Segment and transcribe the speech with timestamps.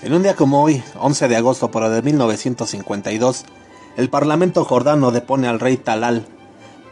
[0.00, 3.44] En un día como hoy, 11 de agosto pero de 1952,
[3.96, 6.24] el Parlamento jordano depone al rey Talal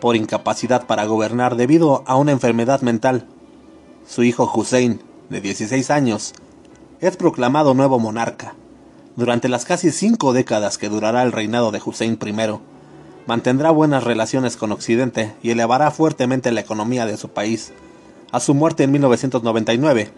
[0.00, 3.28] por incapacidad para gobernar debido a una enfermedad mental.
[4.04, 5.00] Su hijo Hussein,
[5.30, 6.34] de 16 años,
[7.00, 8.56] es proclamado nuevo monarca.
[9.14, 12.58] Durante las casi cinco décadas que durará el reinado de Hussein I,
[13.26, 17.72] mantendrá buenas relaciones con Occidente y elevará fuertemente la economía de su país.
[18.32, 20.10] A su muerte en 1999,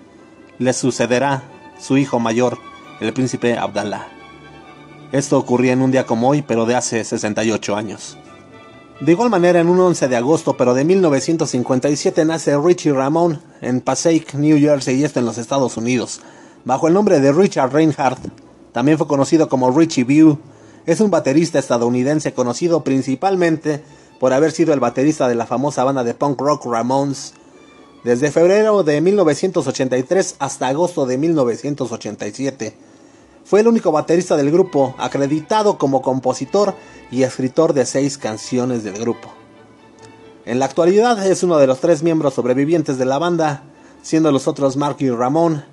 [0.59, 1.43] le sucederá
[1.79, 2.59] su hijo mayor,
[3.01, 4.09] el príncipe Abdallah.
[5.13, 8.19] Esto ocurría en un día como hoy, pero de hace 68 años.
[9.01, 13.81] De igual manera, en un 11 de agosto, pero de 1957, nace Richie Ramón en
[13.81, 16.21] Passaic, New Jersey, y esto en los Estados Unidos.
[16.65, 18.19] Bajo el nombre de Richard Reinhardt,
[18.73, 20.39] también fue conocido como Richie View,
[20.85, 23.83] es un baterista estadounidense conocido principalmente
[24.19, 27.35] por haber sido el baterista de la famosa banda de punk rock Ramones
[28.05, 32.88] desde febrero de 1983 hasta agosto de 1987.
[33.49, 36.75] Fue el único baterista del grupo, acreditado como compositor
[37.11, 39.33] y escritor de seis canciones del grupo.
[40.45, 43.63] En la actualidad es uno de los tres miembros sobrevivientes de la banda,
[44.03, 45.65] siendo los otros Marky Ramón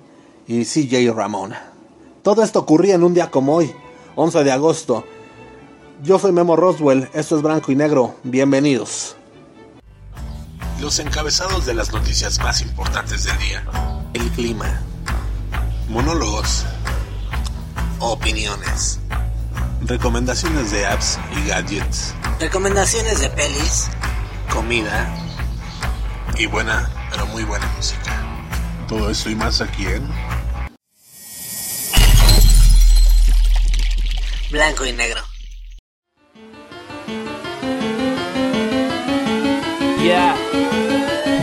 [0.46, 1.52] y CJ Ramón.
[2.22, 3.70] Todo esto ocurría en un día como hoy,
[4.14, 5.04] 11 de agosto.
[6.02, 9.16] Yo soy Memo Roswell, esto es Blanco y Negro, bienvenidos.
[10.80, 13.66] Los encabezados de las noticias más importantes del día.
[14.14, 14.80] El clima.
[15.90, 16.64] Monólogos.
[17.98, 19.00] Opiniones.
[19.82, 22.14] Recomendaciones de apps y gadgets.
[22.38, 23.88] Recomendaciones de pelis.
[24.50, 25.14] Comida.
[26.38, 28.22] Y buena, pero muy buena música.
[28.86, 30.06] Todo esto y más aquí en
[34.50, 35.20] Blanco y negro.
[40.02, 40.36] Yeah.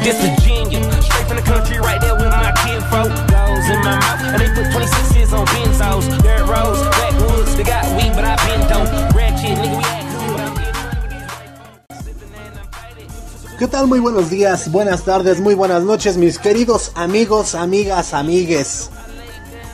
[0.03, 3.32] This Virginia, straight from the country, right there with my kinfolk.
[3.63, 6.21] Goes in my mouth, and they put 26s on benzos.
[6.21, 9.15] Dirt roads, backwoods, they got weed, but I been dope.
[9.15, 13.87] Ratchet, nigga, we act cool, but I'm getting money with these ¿Qué tal?
[13.87, 18.89] Muy buenos días, buenas tardes, muy buenas noches, mis queridos amigos, amigas, amigues.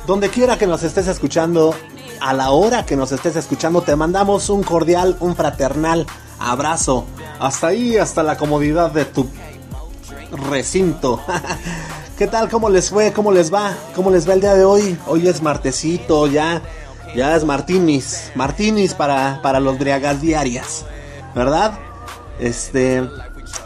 [0.05, 1.73] Donde quiera que nos estés escuchando,
[2.21, 6.05] a la hora que nos estés escuchando, te mandamos un cordial, un fraternal
[6.39, 7.05] abrazo.
[7.39, 9.27] Hasta ahí, hasta la comodidad de tu
[10.47, 11.21] recinto.
[12.19, 12.49] ¿Qué tal?
[12.49, 13.13] ¿Cómo les fue?
[13.13, 13.77] ¿Cómo les va?
[13.95, 14.99] ¿Cómo les va el día de hoy?
[15.07, 16.61] Hoy es martesito, ya,
[17.15, 18.31] ya es martinis.
[18.35, 20.85] Martinis para, para los briagas diarias.
[21.33, 21.79] ¿Verdad?
[22.37, 23.07] Este,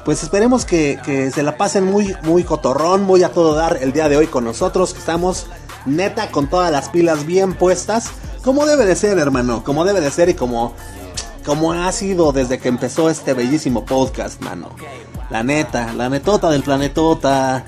[0.06, 3.92] pues esperemos que, que se la pasen muy, muy cotorrón, muy a todo dar el
[3.92, 4.94] día de hoy con nosotros.
[4.94, 5.48] Que estamos
[5.88, 8.12] neta con todas las pilas bien puestas.
[8.44, 9.64] Como debe de ser, hermano.
[9.64, 10.76] Como debe de ser y como,
[11.44, 14.70] como ha sido desde que empezó este bellísimo podcast, mano.
[15.32, 17.66] La neta, la netota del planetota.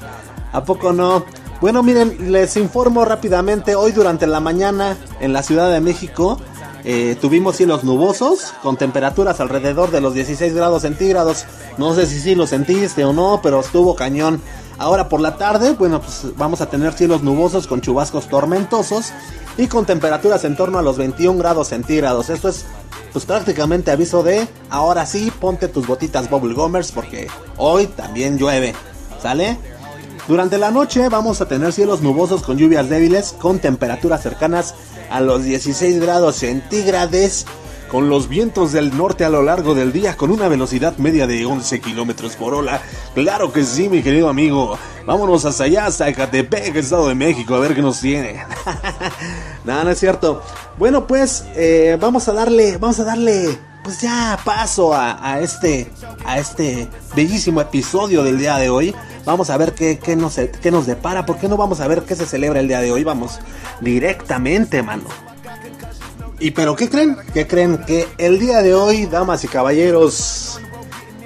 [0.52, 1.26] ¿A poco no?
[1.62, 3.76] Bueno, miren, les informo rápidamente.
[3.76, 6.38] Hoy durante la mañana en la Ciudad de México
[6.84, 11.46] eh, tuvimos cielos nubosos con temperaturas alrededor de los 16 grados centígrados.
[11.78, 14.42] No sé si sí lo sentiste o no, pero estuvo cañón.
[14.78, 19.14] Ahora por la tarde, bueno, pues vamos a tener cielos nubosos con chubascos tormentosos
[19.58, 22.30] y con temperaturas en torno a los 21 grados centígrados.
[22.30, 22.66] Esto es
[23.14, 28.76] pues prácticamente aviso de ahora sí ponte tus botitas bubble gummers porque hoy también llueve.
[29.22, 29.58] ¿Sale?
[30.28, 34.74] Durante la noche vamos a tener cielos nubosos con lluvias débiles con temperaturas cercanas
[35.12, 37.46] a los 16 grados centígrados
[37.92, 41.46] con los vientos del norte a lo largo del día con una velocidad media de
[41.46, 42.82] 11 kilómetros por hora.
[43.14, 44.78] Claro que sí, mi querido amigo.
[45.06, 48.44] Vámonos hasta allá, hasta Estado de México, a ver qué nos tiene.
[49.64, 50.42] Nada, no es cierto.
[50.80, 55.92] Bueno, pues eh, vamos a darle, vamos a darle, pues ya paso a, a, este,
[56.26, 58.96] a este bellísimo episodio del día de hoy.
[59.26, 61.28] Vamos a ver qué, qué, nos, qué nos depara.
[61.28, 63.04] ¿Por qué no vamos a ver qué se celebra el día de hoy?
[63.04, 63.40] Vamos
[63.82, 65.04] directamente, mano.
[66.40, 67.16] ¿Y pero qué creen?
[67.32, 67.78] ¿Qué creen?
[67.86, 70.60] Que el día de hoy, damas y caballeros,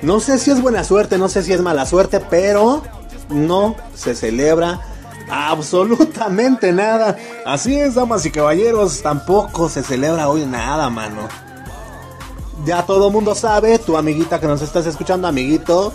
[0.01, 2.83] no sé si es buena suerte, no sé si es mala suerte, pero
[3.29, 4.81] no se celebra
[5.31, 7.15] absolutamente nada.
[7.45, 11.48] Así es, damas y caballeros, tampoco se celebra hoy nada, mano.
[12.65, 15.93] Ya todo mundo sabe, tu amiguita que nos estás escuchando, amiguito,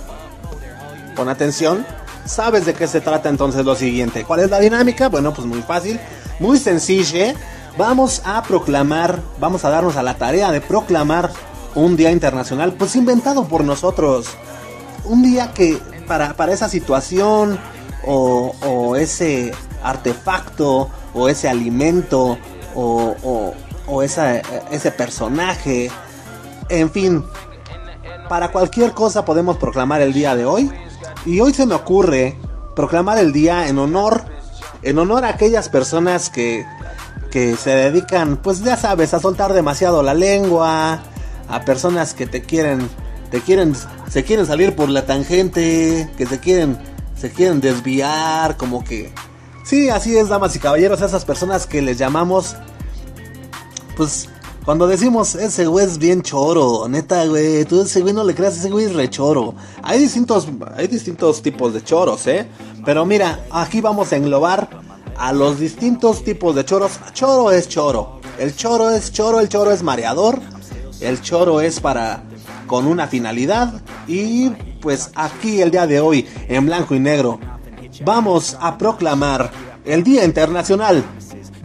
[1.14, 1.86] pon atención.
[2.24, 4.24] ¿Sabes de qué se trata entonces lo siguiente?
[4.24, 5.08] ¿Cuál es la dinámica?
[5.08, 6.00] Bueno, pues muy fácil,
[6.40, 7.34] muy sencilla
[7.76, 11.30] vamos a proclamar, vamos a darnos a la tarea de proclamar
[11.74, 14.26] un día internacional, pues inventado por nosotros.
[15.04, 17.58] Un día que para, para esa situación
[18.06, 19.52] o, o, ese
[19.82, 22.38] artefacto o ese alimento
[22.74, 23.54] o, o,
[23.86, 24.38] o esa,
[24.70, 25.90] ese personaje,
[26.68, 27.24] en fin,
[28.28, 30.70] para cualquier cosa podemos proclamar el día de hoy.
[31.26, 32.36] Y hoy se me ocurre
[32.76, 34.24] proclamar el día en honor,
[34.82, 36.66] en honor a aquellas personas que
[37.34, 41.02] que se dedican, pues ya sabes, a soltar demasiado la lengua,
[41.48, 42.88] a personas que te quieren,
[43.32, 43.74] te quieren,
[44.08, 46.78] se quieren salir por la tangente, que se quieren,
[47.16, 49.12] se quieren desviar, como que,
[49.64, 52.54] sí, así es, damas y caballeros, esas personas que les llamamos,
[53.96, 54.28] pues,
[54.64, 58.56] cuando decimos ese güey es bien choro, neta, güey, tú ese güey no le creas,
[58.56, 59.54] ese güey es re choro.
[59.82, 62.46] Hay distintos, hay distintos tipos de choros, ¿eh?
[62.84, 64.68] Pero mira, aquí vamos a englobar
[65.16, 66.92] a los distintos tipos de choros.
[67.12, 68.20] Choro es choro.
[68.38, 70.40] El choro es choro, el choro es mareador.
[71.00, 72.22] El choro es para
[72.66, 74.48] con una finalidad y
[74.80, 77.38] pues aquí el día de hoy en blanco y negro
[78.04, 79.50] vamos a proclamar
[79.84, 81.04] el Día Internacional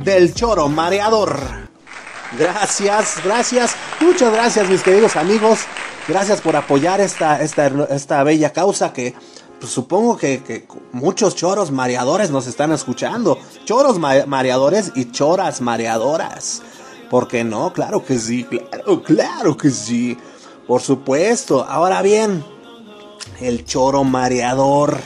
[0.04, 1.69] del Choro Mareador.
[2.38, 5.60] Gracias, gracias, muchas gracias mis queridos amigos.
[6.08, 9.16] Gracias por apoyar esta, esta, esta bella causa que
[9.60, 13.38] pues supongo que, muchos choros mareadores nos están escuchando.
[13.66, 16.62] Choros mareadores y choras mareadoras.
[17.10, 17.74] ¿Por qué no?
[17.74, 20.18] Claro que sí, claro, claro que sí.
[20.66, 21.66] Por supuesto.
[21.68, 22.44] Ahora bien,
[23.42, 25.00] el choro mareador.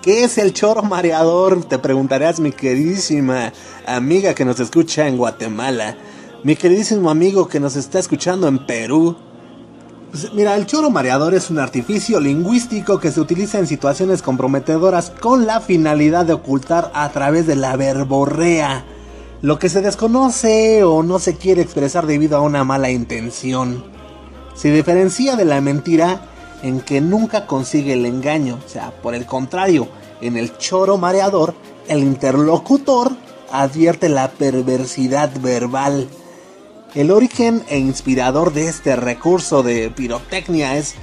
[0.00, 1.64] ¿Qué es el choro mareador?
[1.64, 3.52] Te preguntarás, mi queridísima
[3.86, 5.96] amiga que nos escucha en Guatemala.
[6.44, 9.14] Mi queridísimo amigo que nos está escuchando en Perú.
[10.10, 15.10] Pues, mira, el choro mareador es un artificio lingüístico que se utiliza en situaciones comprometedoras
[15.10, 18.84] con la finalidad de ocultar a través de la verborrea
[19.40, 23.84] lo que se desconoce o no se quiere expresar debido a una mala intención.
[24.54, 26.22] Se diferencia de la mentira
[26.64, 29.86] en que nunca consigue el engaño, o sea, por el contrario,
[30.20, 31.54] en el choro mareador,
[31.86, 33.12] el interlocutor
[33.52, 36.08] advierte la perversidad verbal
[36.94, 40.94] el origen e inspirador de este recurso de pirotecnia es,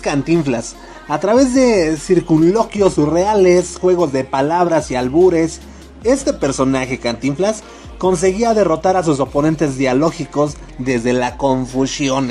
[0.00, 0.76] Cantinflas.
[1.08, 5.60] A través de circunloquios surreales, juegos de palabras y albures,
[6.04, 7.62] este personaje Cantinflas
[7.96, 12.28] conseguía derrotar a sus oponentes dialógicos desde la confusión.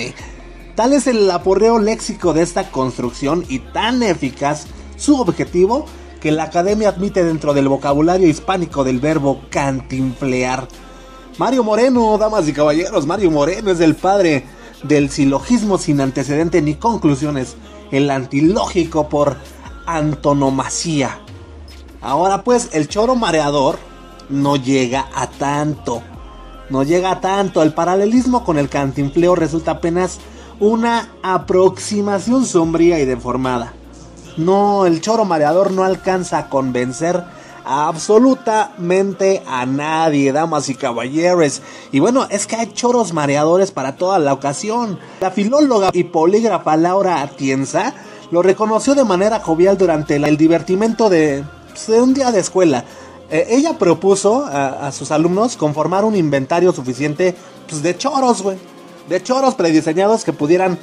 [0.75, 5.85] Tal es el aporreo léxico de esta construcción y tan eficaz su objetivo
[6.21, 10.67] que la academia admite dentro del vocabulario hispánico del verbo cantinflear
[11.37, 14.45] Mario Moreno, damas y caballeros, Mario Moreno es el padre
[14.81, 17.55] del silogismo sin antecedente ni conclusiones,
[17.91, 19.37] el antilógico por
[19.85, 21.19] antonomasía.
[22.01, 23.77] Ahora pues, el choro mareador
[24.29, 26.01] no llega a tanto.
[26.71, 27.61] No llega a tanto.
[27.61, 30.17] El paralelismo con el cantinfleo resulta apenas
[30.59, 33.73] una aproximación sombría y deformada.
[34.37, 37.23] No, el choro mareador no alcanza a convencer
[37.67, 41.61] absolutamente a nadie, damas y caballeros.
[41.91, 44.97] Y bueno, es que hay choros mareadores para toda la ocasión.
[45.19, 47.93] La filóloga y polígrafa Laura Atienza
[48.31, 52.85] lo reconoció de manera jovial durante el divertimento de, pues, un día de escuela.
[53.29, 57.35] Eh, ella propuso a, sus alumnos conformar un inventario suficiente
[57.67, 58.57] pues, de choros, güey.
[59.09, 60.79] De choros prediseñados que pudieran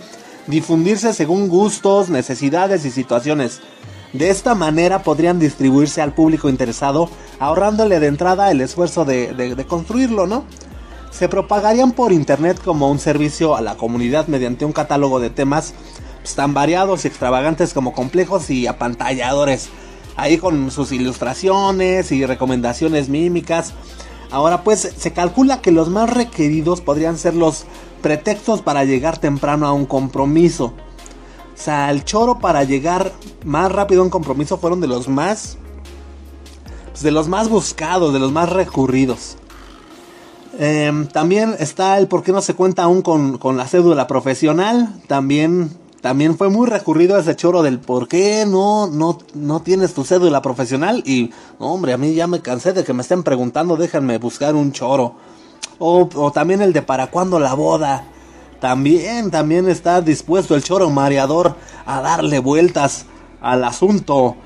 [0.47, 3.61] difundirse según gustos, necesidades y situaciones.
[4.15, 10.29] De esta manera podrían distribuirse al público interesado, ahorrándole de entrada el esfuerzo de, construirlo,
[10.29, 10.45] ¿no?
[11.11, 15.75] Se propagarían por internet como un servicio a la comunidad mediante un catálogo de temas
[16.23, 19.69] pues, tan variados y extravagantes como complejos y apantalladores.
[20.15, 23.75] Ahí con sus ilustraciones y recomendaciones mímicas.
[24.31, 27.65] Ahora pues se calcula que los más requeridos podrían ser los
[28.01, 30.73] pretextos para llegar temprano a un compromiso.
[31.55, 33.13] O sea, el choro para llegar
[33.45, 35.57] más rápido a un compromiso fueron de los más.
[36.95, 39.37] Pues, de los más buscados, de los más recurridos.
[40.61, 45.03] Em, también está el por qué no se cuenta aún con, con, la cédula profesional.
[45.09, 50.05] También, también fue muy recurrido ese choro del por qué no, no, no tienes tu
[50.05, 51.03] cédula profesional.
[51.05, 54.71] Y, hombre, a mí ya me cansé de que me estén preguntando, déjenme buscar un
[54.71, 55.17] choro.
[55.81, 58.05] O, o también el de para cuándo la boda.
[58.65, 61.55] También, también está dispuesto el choro mareador
[61.85, 63.05] a darle vueltas
[63.43, 64.37] al asunto.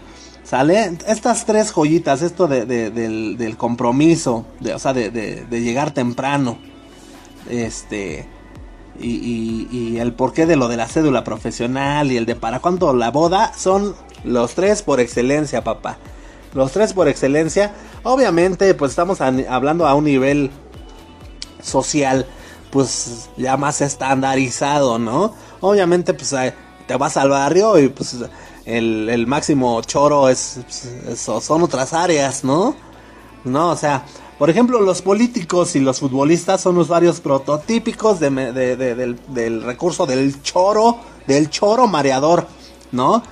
[0.43, 0.99] ¿Sale?
[1.07, 6.59] Estas tres joyitas, esto de, del, compromiso, de, o sea, de, llegar temprano.
[7.49, 8.27] Este.
[8.99, 12.93] Y, y, el porqué de lo de la cédula profesional y el de para cuándo
[12.95, 13.95] la boda son
[14.25, 15.97] los tres por excelencia, papá.
[16.55, 17.71] Los tres por excelencia.
[18.03, 20.51] Obviamente, pues estamos hablando a un nivel
[21.63, 22.27] social
[22.71, 25.35] pues ya más estandarizado, ¿no?
[25.61, 26.35] Obviamente pues
[26.87, 28.17] te vas al barrio y pues
[28.65, 30.61] el, máximo choro es,
[31.17, 32.77] son otras áreas, ¿no?
[33.45, 34.05] No, o sea,
[34.39, 40.99] por ejemplo, los políticos y los futbolistas son usuarios prototípicos de, del, recurso del choro,
[41.27, 42.47] del choro mareador,
[42.93, 43.23] ¿no?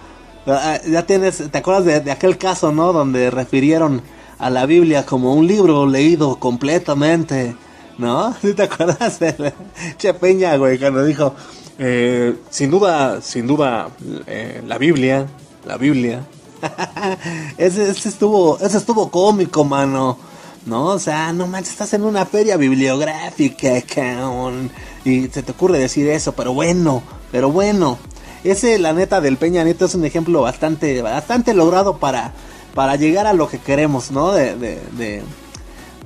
[0.47, 2.93] Ah, ya tienes, ¿te acuerdas de, aquel caso, ¿no?
[2.93, 4.02] Donde refirieron
[4.38, 7.57] a la Biblia como un libro leído completamente,
[7.99, 8.35] ¿no?
[8.43, 9.53] ¿Sí te acuerdas de
[9.99, 11.35] Che Peña, güey, cuando dijo,
[11.79, 13.88] eh, sin duda, sin duda,
[14.26, 15.26] eh, la Biblia,
[15.65, 16.25] la Biblia.
[17.59, 20.19] ese, ese, estuvo, ese estuvo cómico, mano.
[20.65, 24.71] No, o sea, no manches, estás en una feria bibliográfica, cabrón.
[25.05, 27.99] Y se te ocurre decir eso, pero bueno, pero bueno.
[28.43, 32.33] Ese, la neta, del Peña Nieto es un ejemplo bastante, bastante logrado para,
[32.75, 34.33] para llegar a lo que queremos, ¿no?
[34.33, 35.23] De, de, de,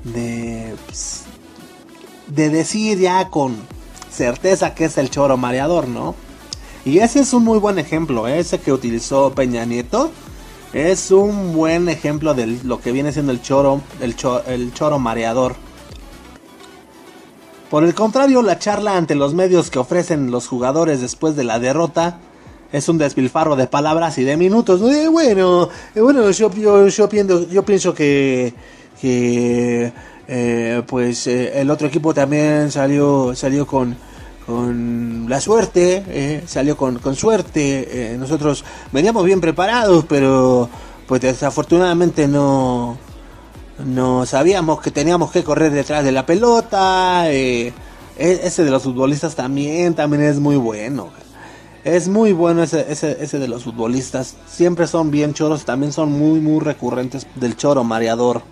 [0.05, 1.25] de, pues,
[2.31, 3.57] de decir ya con
[4.11, 6.15] certeza que es el choro mareador, ¿no?
[6.85, 8.39] Y ese es un muy buen ejemplo, ¿eh?
[8.39, 10.11] ese que utilizó Peña Nieto.
[10.73, 14.15] Es un buen ejemplo de lo que viene siendo el choro, el,
[14.47, 15.57] el choro mareador.
[17.69, 21.59] Por el contrario, la charla ante los medios que ofrecen los jugadores después de la
[21.59, 22.19] derrota
[22.73, 24.81] es un despilfarro de palabras y de minutos.
[24.83, 26.89] Eh, bueno, eh, bueno, yo, pienso,
[27.49, 28.55] yo pienso que,
[29.01, 29.93] que
[30.33, 33.97] eh, pues eh, el otro equipo también salió, salió con,
[34.47, 38.13] con la suerte, eh, salió con, con suerte.
[38.13, 40.71] Eh, nosotros veníamos bien preparados, pero
[41.09, 42.97] pues desafortunadamente no,
[43.85, 47.29] no sabíamos que teníamos que correr detrás de la pelota.
[47.29, 47.73] E-,
[48.17, 51.09] ese de los futbolistas también, también es muy bueno.
[51.83, 54.37] Es muy bueno ese, ese, ese de los futbolistas.
[54.47, 58.43] Siempre son bien choros, también son muy, muy recurrentes del choro mareador.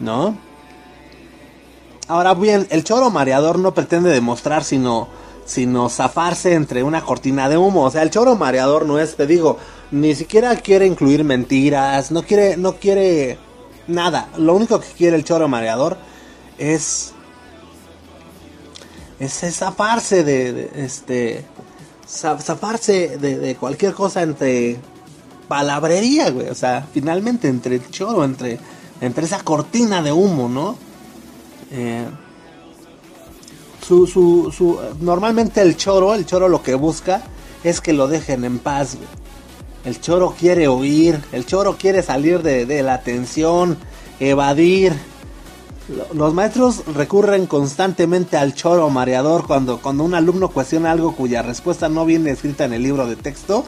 [0.00, 0.53] ¿No?
[2.06, 5.08] Ahora bien, el choro mareador no pretende demostrar sino,
[5.46, 7.84] sino zafarse entre una cortina de humo.
[7.84, 9.58] O sea, el choro mareador no es, te digo,
[9.90, 13.38] ni siquiera quiere incluir mentiras, no quiere, no quiere
[13.86, 14.28] nada.
[14.36, 15.96] Lo único que quiere el choro mareador
[16.58, 17.12] es,
[19.18, 21.46] es zafarse de, este,
[22.06, 24.76] zafarse de, de, cualquier cosa entre
[25.48, 26.50] palabrería, güey.
[26.50, 28.58] O sea, finalmente entre el choro, entre,
[29.00, 30.76] entre esa cortina de humo, ¿no?
[31.76, 32.06] Eh,
[33.84, 37.22] su, su, su, normalmente el choro, el choro lo que busca
[37.64, 38.96] es que lo dejen en paz.
[39.84, 43.76] El choro quiere oír, el choro quiere salir de, de la tensión,
[44.20, 44.94] evadir.
[46.14, 51.90] Los maestros recurren constantemente al choro mareador cuando, cuando un alumno cuestiona algo cuya respuesta
[51.90, 53.64] no viene escrita en el libro de texto.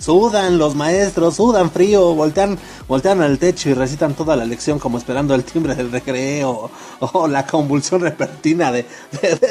[0.00, 4.96] Sudan los maestros, sudan frío, voltean, voltean al techo y recitan toda la lección como
[4.96, 8.86] esperando el timbre del recreo o, la convulsión repentina de,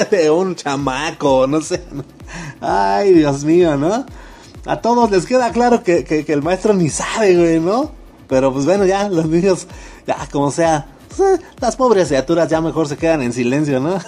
[0.09, 1.83] de, un chamaco, no sé.
[2.61, 4.03] Ay, Dios mío, ¿no?
[4.65, 7.91] A todos les queda claro que, el maestro ni sabe, güey, ¿no?
[8.27, 9.67] Pero pues bueno, ya los niños,
[10.07, 13.99] ya como sea, pues, las pobres criaturas ya mejor se quedan en silencio, ¿no?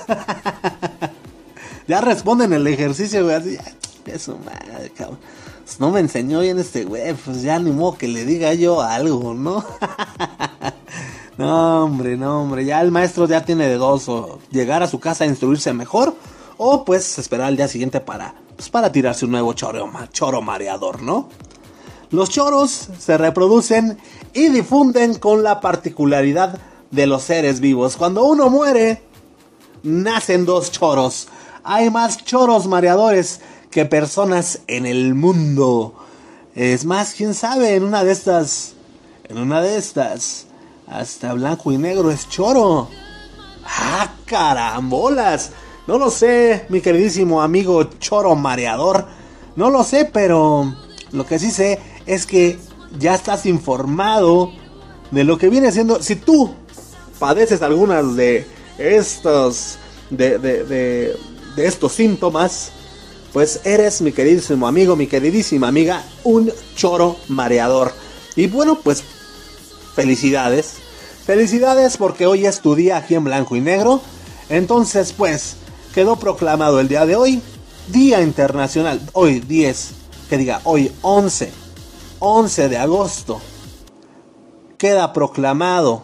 [1.88, 3.58] ya responden el ejercicio, güey, así,
[4.08, 5.20] eso, madre, cabrón
[5.80, 9.34] no me enseñó bien este güey, pues ya ni modo que le diga yo algo,
[9.34, 9.64] ¿no?
[11.38, 15.00] no, hombre, no, hombre, ya el maestro ya tiene de dos, o llegar a su
[15.00, 16.16] casa a instruirse mejor,
[16.58, 21.02] o pues esperar al día siguiente para, pues para tirarse un nuevo choro, choro mareador,
[21.02, 21.30] ¿no?
[22.12, 23.98] Los choros se reproducen
[24.34, 26.60] y difunden con la particularidad
[26.92, 27.96] de los seres vivos.
[27.96, 29.02] Cuando uno muere,
[29.84, 31.30] nacen dos choros.
[31.64, 33.40] Hay más choros mareadores
[33.72, 35.96] que personas en el mundo.
[36.54, 38.74] Es más, quién sabe, en una de estas,
[39.30, 40.48] en una de estas,
[40.86, 42.90] hasta blanco y negro es choro.
[43.66, 45.52] Ah, carambolas.
[45.88, 49.08] No lo sé, mi queridísimo amigo choro mareador.
[49.56, 50.76] No lo sé, pero
[51.12, 52.60] lo que sí sé es que
[53.00, 54.52] ya estás informado
[55.12, 56.04] de lo que viene siendo.
[56.04, 56.54] Si tú
[57.20, 58.46] padeces algunas de
[58.78, 59.78] estos,
[60.10, 61.16] de, de, de,
[61.56, 62.74] de estos síntomas,
[63.34, 67.94] pues eres mi queridísimo amigo, mi queridísima amiga, un choro mareador.
[68.36, 69.04] Y bueno, pues
[69.96, 70.76] felicidades.
[71.26, 74.02] Felicidades porque hoy es tu día aquí en blanco y negro.
[74.50, 75.56] Entonces, pues,
[75.94, 77.42] quedó proclamado el día de hoy,
[77.88, 79.92] Día Internacional, hoy 10,
[80.30, 81.52] que diga, hoy 11,
[82.20, 83.42] 11 de agosto.
[84.78, 86.04] Queda proclamado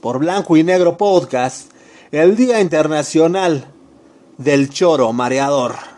[0.00, 1.70] por Blanco y Negro Podcast
[2.10, 3.66] el Día Internacional
[4.36, 5.89] del Choro Mareador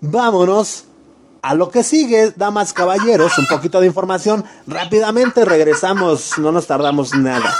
[0.00, 0.84] vámonos
[1.42, 4.44] a lo que sigue, damas, caballeros, un poquito de información.
[4.66, 7.54] Rápidamente regresamos, no nos tardamos nada.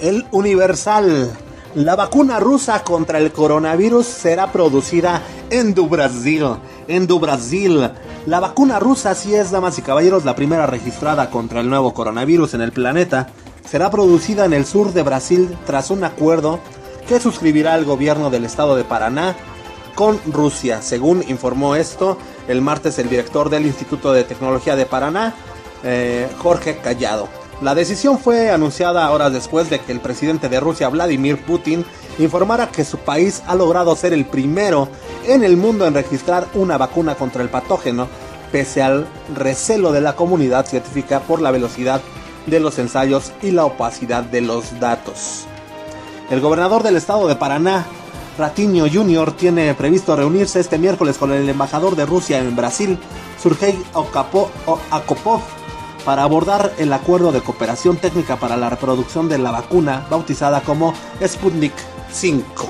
[0.00, 1.30] El Universal.
[1.76, 6.44] La vacuna rusa contra el coronavirus será producida en Du Brasil.
[6.88, 7.88] En Du Brasil.
[8.26, 12.54] La vacuna rusa sí es, damas y caballeros, la primera registrada contra el nuevo coronavirus
[12.54, 13.28] en el planeta
[13.64, 16.60] será producida en el sur de Brasil tras un acuerdo
[17.08, 19.36] que suscribirá el gobierno del estado de Paraná
[19.94, 20.82] con Rusia.
[20.82, 25.34] Según informó esto el martes el director del Instituto de Tecnología de Paraná,
[25.84, 27.28] eh, Jorge Callado.
[27.60, 31.84] La decisión fue anunciada horas después de que el presidente de Rusia, Vladimir Putin,
[32.18, 34.88] informara que su país ha logrado ser el primero
[35.26, 38.08] en el mundo en registrar una vacuna contra el patógeno,
[38.50, 42.00] pese al recelo de la comunidad científica por la velocidad
[42.46, 45.46] de los ensayos y la opacidad de los datos.
[46.30, 47.84] El gobernador del estado de Paraná,
[48.38, 52.98] Ratiño Jr., tiene previsto reunirse este miércoles con el embajador de Rusia en Brasil,
[53.38, 55.40] Sergei Akopov,
[56.04, 60.94] para abordar el acuerdo de cooperación técnica para la reproducción de la vacuna bautizada como
[61.24, 61.74] Sputnik
[62.10, 62.68] 5.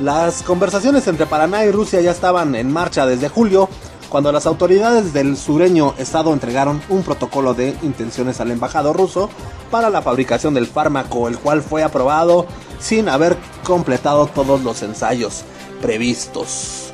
[0.00, 3.68] Las conversaciones entre Paraná y Rusia ya estaban en marcha desde julio,
[4.08, 9.28] cuando las autoridades del sureño estado entregaron un protocolo de intenciones al embajador ruso
[9.70, 12.46] para la fabricación del fármaco, el cual fue aprobado
[12.80, 15.44] sin haber completado todos los ensayos
[15.82, 16.92] previstos.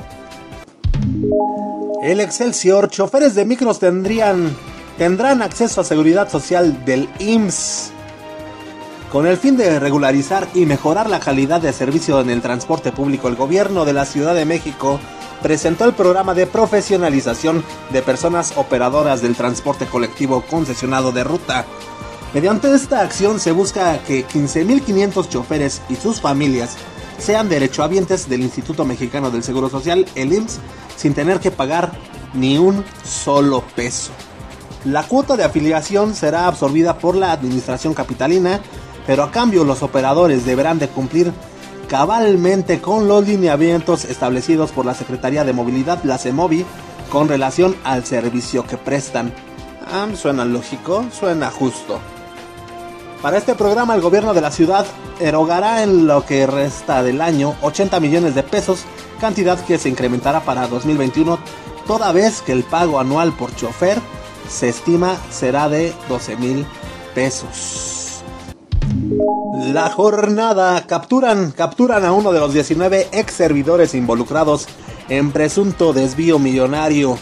[2.03, 4.55] El Excelsior, choferes de micros tendrían
[4.99, 7.91] tendrán acceso a seguridad social del IMSS.
[9.11, 13.29] Con el fin de regularizar y mejorar la calidad de servicio en el transporte público,
[13.29, 14.99] el gobierno de la Ciudad de México
[15.45, 21.67] presentó el programa de profesionalización de personas operadoras del transporte colectivo concesionado de ruta.
[22.33, 26.77] Mediante esta acción se busca que 15.500 choferes y sus familias
[27.19, 30.61] sean derechohabientes del Instituto Mexicano del Seguro Social, el IMSS,
[30.97, 31.93] sin tener que pagar
[32.33, 34.13] ni un solo peso.
[34.87, 38.61] La cuota de afiliación será absorbida por la Administración Capitalina,
[39.07, 41.35] pero a cambio los operadores deberán de cumplir
[41.95, 46.67] cabalmente con los lineamientos establecidos por la Secretaría de Movilidad, la CEMOVI,
[47.09, 49.33] con relación al servicio que prestan.
[49.87, 52.01] Ah, suena lógico, suena justo.
[53.23, 54.85] Para este programa el gobierno de la ciudad
[55.21, 58.81] erogará en lo que resta del año 80 millones de pesos,
[59.21, 61.39] cantidad que se incrementará para 2021,
[61.87, 64.01] toda vez que el pago anual por chofer
[64.49, 66.67] se estima será de 12 mil
[67.15, 68.04] pesos.
[69.73, 74.67] La jornada capturan, capturan a uno de los 19 ex servidores involucrados
[75.09, 77.17] en presunto desvío millonario.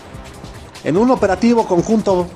[0.84, 2.26] En un operativo conjunto,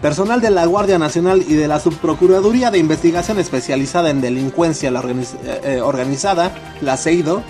[0.00, 5.60] personal de la Guardia Nacional y de la Subprocuraduría de Investigación Especializada en Delincuencia eh,
[5.64, 7.42] eh, Organizada, la CEIDO,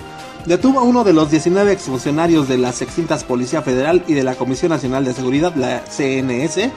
[0.47, 4.35] detuvo a uno de los 19 exfuncionarios de las extintas Policía Federal y de la
[4.35, 6.71] Comisión Nacional de Seguridad, la CNS,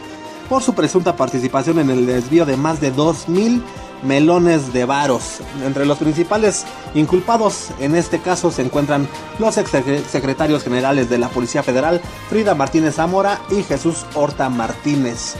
[0.50, 3.62] por su presunta participación en el desvío de más de 2.000
[4.04, 5.40] melones de varos.
[5.66, 9.08] Entre los principales inculpados en este caso se encuentran
[9.40, 9.72] los ex
[10.10, 15.36] secretarios generales de la Policía Federal, Frida Martínez Zamora y Jesús Horta Martínez.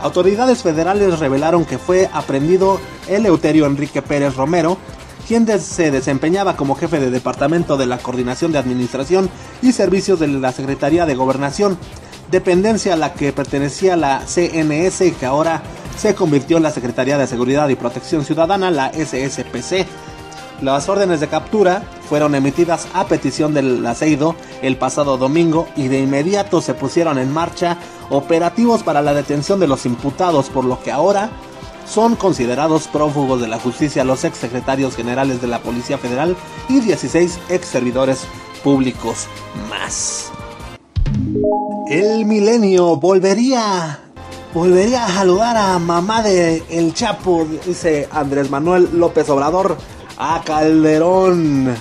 [0.00, 4.76] Autoridades federales revelaron que fue aprendido Eleuterio Enrique Pérez Romero,
[5.28, 9.30] quien se desempeñaba como jefe de departamento de la Coordinación de Administración
[9.62, 11.78] y Servicios de la Secretaría de Gobernación,
[12.32, 15.62] dependencia a la que pertenecía la CNS que ahora
[15.96, 19.86] se convirtió en la Secretaría de Seguridad y Protección Ciudadana, la SSPC.
[20.60, 26.00] Las órdenes de captura fueron emitidas a petición del aceido el pasado domingo y de
[26.00, 27.78] inmediato se pusieron en marcha
[28.10, 31.30] operativos para la detención de los imputados, por lo que ahora
[31.86, 36.36] son considerados prófugos de la justicia los ex secretarios generales de la Policía Federal
[36.68, 38.24] y 16 ex servidores
[38.62, 39.26] públicos
[39.68, 40.30] más.
[41.88, 44.11] El milenio volvería
[44.52, 49.76] volvería a saludar a mamá de El Chapo, dice Andrés Manuel López Obrador
[50.18, 51.74] a Calderón.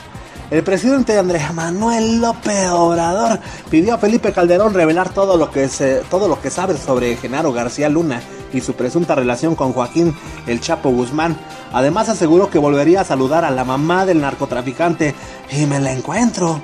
[0.49, 6.01] El presidente Andrés Manuel López Obrador pidió a Felipe Calderón revelar todo lo que se,
[6.09, 8.21] todo lo que sabe sobre Genaro García Luna
[8.53, 10.15] y su presunta relación con Joaquín
[10.47, 11.37] El Chapo Guzmán.
[11.73, 15.15] Además aseguró que volvería a saludar a la mamá del narcotraficante
[15.51, 16.61] y me la encuentro.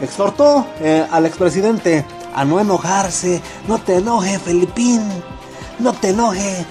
[0.00, 3.40] Exhortó eh, al expresidente a no enojarse.
[3.68, 5.02] No te enojes, Felipín.
[5.78, 6.64] No te enojes.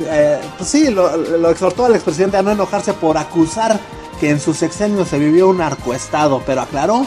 [0.00, 3.78] Eh, pues sí, lo, exhortó al expresidente a no enojarse por acusar
[4.18, 7.06] que en su sexenio se vivió un arcoestado, pero aclaró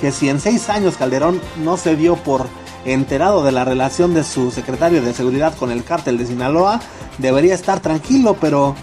[0.00, 2.46] que si en seis años Calderón no se dio por
[2.84, 6.80] enterado de la relación de su secretario de seguridad con el cártel de Sinaloa,
[7.18, 8.74] debería estar tranquilo, pero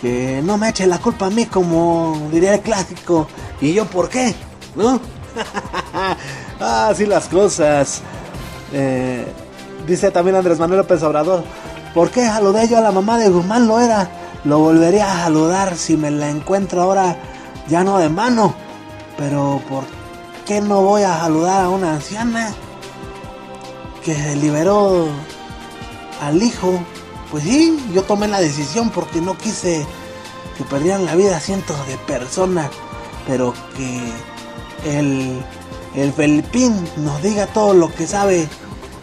[0.00, 3.28] que no me eche la culpa a mí como diría el clásico.
[3.60, 4.34] ¿Y yo por qué?
[4.74, 5.00] ¿No?
[6.60, 8.02] Así las cosas.
[8.72, 9.26] Eh,
[9.86, 11.44] dice también Andrés Manuel López Obrador.
[11.94, 14.10] ¿Por qué saludé yo a la mamá de Guzmán lo era?
[14.44, 17.16] Lo volvería a saludar si me la encuentro ahora
[17.68, 18.54] ya no de mano.
[19.16, 19.84] Pero ¿por
[20.46, 22.52] qué no voy a saludar a una anciana
[24.04, 25.06] que liberó
[26.20, 26.80] al hijo?
[27.30, 29.86] Pues sí, yo tomé la decisión porque no quise
[30.56, 32.70] que perdieran la vida cientos de personas,
[33.26, 35.42] pero que el
[35.94, 38.48] el Felipín nos diga todo lo que sabe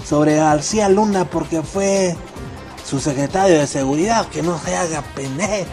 [0.04, 2.16] sobre García Luna porque fue
[2.86, 5.66] su secretario de seguridad, que no se haga pene.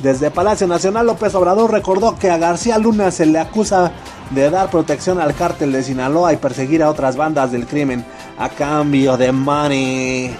[0.00, 3.92] Desde Palacio Nacional, López Obrador recordó que a García Luna se le acusa
[4.30, 8.04] de dar protección al cártel de Sinaloa y perseguir a otras bandas del crimen
[8.38, 10.36] a cambio de money.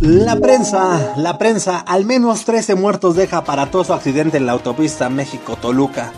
[0.00, 6.12] La prensa, la prensa, al menos 13 muertos deja aparatoso accidente en la autopista México-Toluca.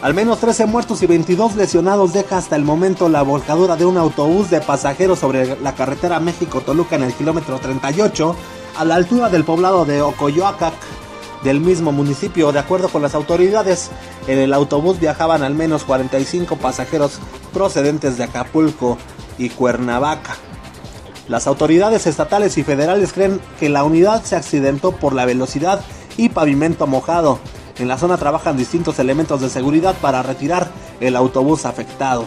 [0.00, 3.96] Al menos 13 muertos y 22 lesionados deja hasta el momento la volcadura de un
[3.96, 8.36] autobús de pasajeros sobre la carretera México-Toluca en el kilómetro 38,
[8.76, 10.74] a la altura del poblado de Ocoyoacac,
[11.42, 12.52] del mismo municipio.
[12.52, 13.90] De acuerdo con las autoridades,
[14.28, 17.18] en el autobús viajaban al menos 45 pasajeros
[17.52, 18.98] procedentes de Acapulco
[19.36, 20.36] y Cuernavaca.
[21.26, 25.80] Las autoridades estatales y federales creen que la unidad se accidentó por la velocidad
[26.16, 27.40] y pavimento mojado.
[27.78, 30.68] En la zona trabajan distintos elementos de seguridad para retirar
[31.00, 32.26] el autobús afectado.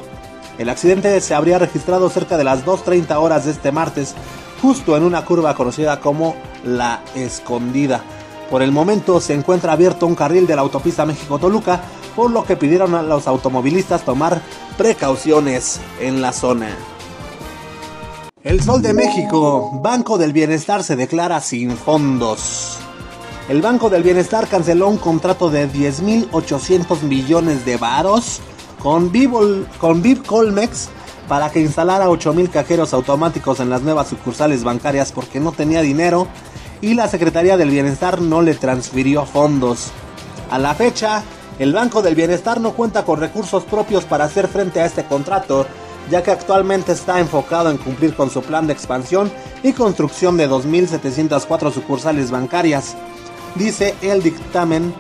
[0.58, 4.16] El accidente se habría registrado cerca de las 2.30 horas de este martes,
[4.62, 8.02] justo en una curva conocida como La Escondida.
[8.50, 11.82] Por el momento se encuentra abierto un carril de la autopista México-Toluca,
[12.16, 14.42] por lo que pidieron a los automovilistas tomar
[14.78, 16.76] precauciones en la zona.
[18.44, 22.81] El Sol de México, Banco del Bienestar se declara sin fondos.
[23.52, 28.40] El Banco del Bienestar canceló un contrato de 10.800 millones de varos
[28.82, 29.12] con,
[29.78, 30.88] con Colmex
[31.28, 36.30] para que instalara 8.000 cajeros automáticos en las nuevas sucursales bancarias porque no tenía dinero
[36.80, 39.92] y la Secretaría del Bienestar no le transfirió fondos.
[40.50, 41.22] A la fecha,
[41.60, 45.68] el Banco del Bienestar no cuenta con recursos propios para hacer frente a este contrato
[46.10, 50.50] ya que actualmente está enfocado en cumplir con su plan de expansión y construcción de
[50.50, 52.96] 2.704 sucursales bancarias,
[53.56, 54.94] dice el dictamen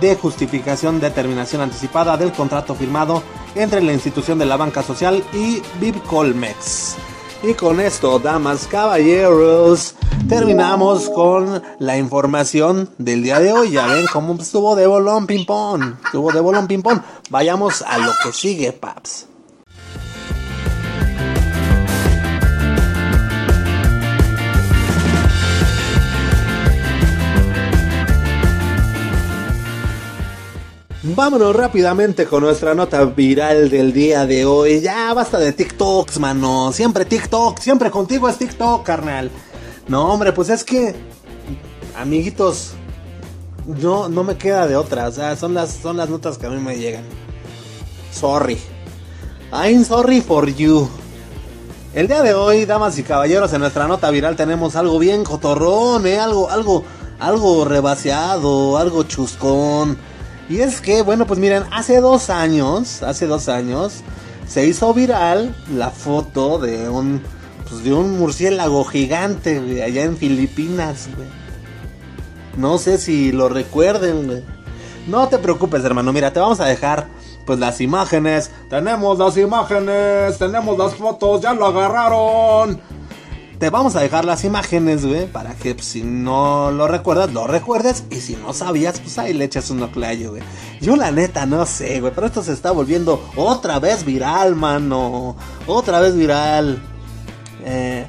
[0.00, 3.22] de justificación de terminación anticipada del contrato firmado
[3.54, 6.96] entre la institución de la banca social y Vivcolmex.
[7.42, 9.96] Y con esto, damas, caballeros,
[10.28, 13.72] terminamos con la información del día de hoy.
[13.72, 15.96] Ya ven cómo estuvo de bolón ping pong.
[16.04, 17.00] Estuvo de bolón ping pong.
[17.30, 19.26] Vayamos a lo que sigue, paps.
[31.04, 34.80] Vámonos rápidamente con nuestra nota viral del día de hoy.
[34.80, 36.70] Ya basta de TikToks, mano.
[36.72, 39.28] Siempre TikTok, siempre contigo es TikTok, carnal.
[39.88, 40.94] No, hombre, pues es que,
[41.98, 42.74] amiguitos,
[43.66, 45.08] no, no me queda de otra.
[45.08, 47.02] O sea, son las, son las notas que a mí me llegan.
[48.12, 48.58] Sorry.
[49.52, 50.88] I'm sorry for you.
[51.94, 56.06] El día de hoy, damas y caballeros, en nuestra nota viral tenemos algo bien cotorrón,
[56.06, 56.20] ¿eh?
[56.20, 56.84] Algo, algo,
[57.18, 60.11] algo rebaseado, algo chuscón
[60.52, 64.02] y es que, bueno, pues miren, hace dos años, hace dos años,
[64.46, 67.22] se hizo viral la foto de un,
[67.66, 71.26] pues de un murciélago gigante, güey, allá en Filipinas, güey.
[72.58, 74.44] No sé si lo recuerden, güey.
[75.06, 77.08] No te preocupes, hermano, mira, te vamos a dejar,
[77.46, 78.50] pues las imágenes.
[78.68, 82.78] Tenemos las imágenes, tenemos las fotos, ya lo agarraron.
[83.70, 88.04] Vamos a dejar las imágenes, güey, para que pues, si no lo recuerdas, lo recuerdes.
[88.10, 90.42] Y si no sabías, pues ahí le echas un oclayo, güey.
[90.80, 95.36] Yo la neta no sé, güey, pero esto se está volviendo otra vez viral, mano.
[95.66, 96.82] Otra vez viral.
[97.64, 98.06] Eh,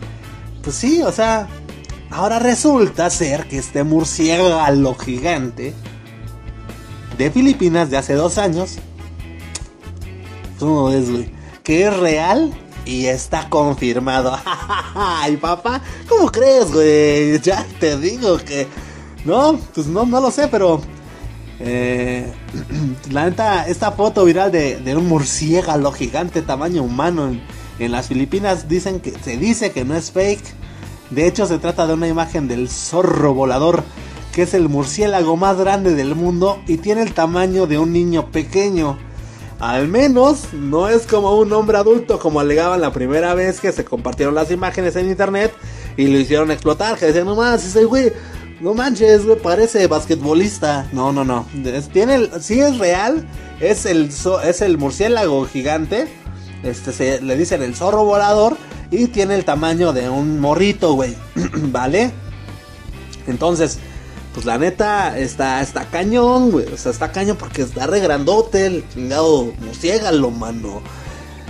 [0.64, 1.48] pues sí, o sea,
[2.10, 5.74] ahora resulta ser que este murciélago gigante
[7.18, 8.78] de Filipinas de hace dos años,
[10.60, 11.32] ¿cómo ves, güey?
[11.64, 12.54] Que es real
[12.86, 14.38] y está confirmado.
[14.96, 17.40] Ay, papá, ¿cómo crees, güey?
[17.40, 18.68] Ya te digo que...
[19.26, 20.82] No, pues no, no lo sé, pero...
[21.60, 22.32] Eh,
[23.12, 27.42] la neta, esta foto viral de, un murciélago gigante tamaño humano en,
[27.80, 30.44] en, las Filipinas dicen que se dice que no es fake.
[31.12, 33.84] De hecho, se trata de una imagen del zorro volador,
[34.34, 38.32] que es el murciélago más grande del mundo y tiene el tamaño de un niño
[38.32, 38.98] pequeño.
[39.64, 43.86] Al menos no es como un hombre adulto como alegaban la primera vez que se
[43.86, 45.54] compartieron las imágenes en internet
[45.96, 47.00] y lo hicieron explotar.
[47.00, 48.12] Que decían, no más, ese güey,
[48.60, 50.90] no manches, güey, parece basquetbolista.
[50.92, 51.48] No, no, no.
[51.94, 53.26] tiene, sí es real,
[53.62, 54.10] es el,
[54.44, 56.10] es el murciélago gigante.
[56.62, 58.58] Este se le dicen el zorro volador
[58.92, 61.16] y tiene el tamaño de un morrito, güey.
[61.72, 62.12] ¿Vale?
[63.28, 63.80] Entonces,
[64.34, 66.66] pues la neta está, está cañón, güey.
[66.74, 69.54] O sea, está cañón porque está re grandote el chingado
[70.12, 70.82] lo mano.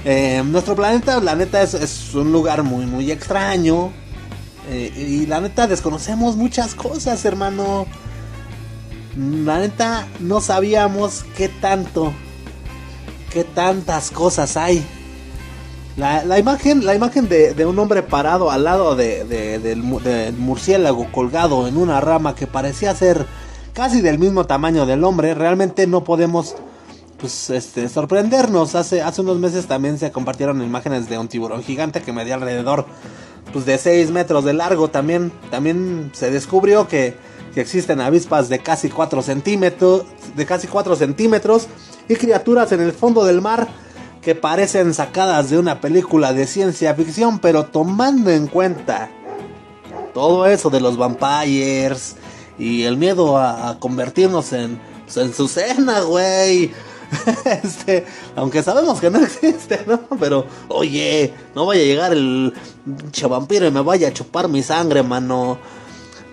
[0.06, 3.92] Eh, nuestro planeta, la neta, es, un lugar muy, muy extraño.
[4.70, 7.86] Eh, y la neta, desconocemos muchas cosas, hermano.
[9.16, 12.14] La neta, no sabíamos qué tanto.
[13.32, 14.86] ¿Qué tantas cosas hay?
[15.96, 19.84] La, la imagen, la imagen de, de, un hombre parado al lado de, de, del,
[19.84, 23.28] murciélago colgado en una rama que parecía ser
[23.74, 26.56] casi del mismo tamaño del hombre, realmente no podemos
[27.20, 28.74] pues, este, sorprendernos.
[28.74, 32.88] Hace, hace unos meses también se compartieron imágenes de un tiburón gigante que medía alrededor
[33.52, 34.90] pues, de 6 metros de largo.
[34.90, 37.16] También, también se descubrió que,
[37.54, 41.68] que existen avispas de casi 4 centímetros, de casi 4 centímetros
[42.10, 43.68] y criaturas en el fondo del mar
[44.24, 49.10] que parecen sacadas de una película de ciencia ficción, pero tomando en cuenta
[50.14, 52.16] todo eso de los vampires
[52.58, 54.80] y el miedo a, convertirnos en,
[55.16, 56.72] en su cena, güey.
[57.64, 58.06] este,
[58.36, 60.00] aunque sabemos que no existe, ¿no?
[60.20, 62.54] Pero, oye, no vaya a llegar el
[63.30, 65.58] vampiro y me vaya a chupar mi sangre, mano.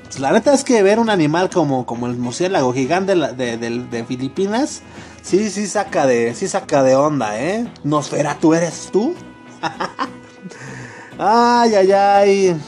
[0.05, 4.05] Pues, la neta es que ver un animal como, como el murciélago gigante de, de
[4.05, 4.83] Filipinas,
[5.23, 7.67] sí, sí saca de, sí saca de onda, ¿eh?
[7.85, 9.15] Nosfera, ¿tú eres tú?
[11.19, 12.61] ay, ay, ay.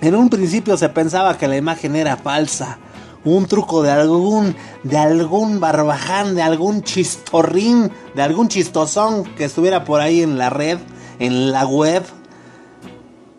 [0.00, 2.78] En un principio se pensaba que la imagen era falsa.
[3.22, 9.84] Un truco de algún, de algún barbaján, de algún chistorrín, de algún chistosón que estuviera
[9.84, 10.78] por ahí en la red,
[11.18, 12.02] en la web.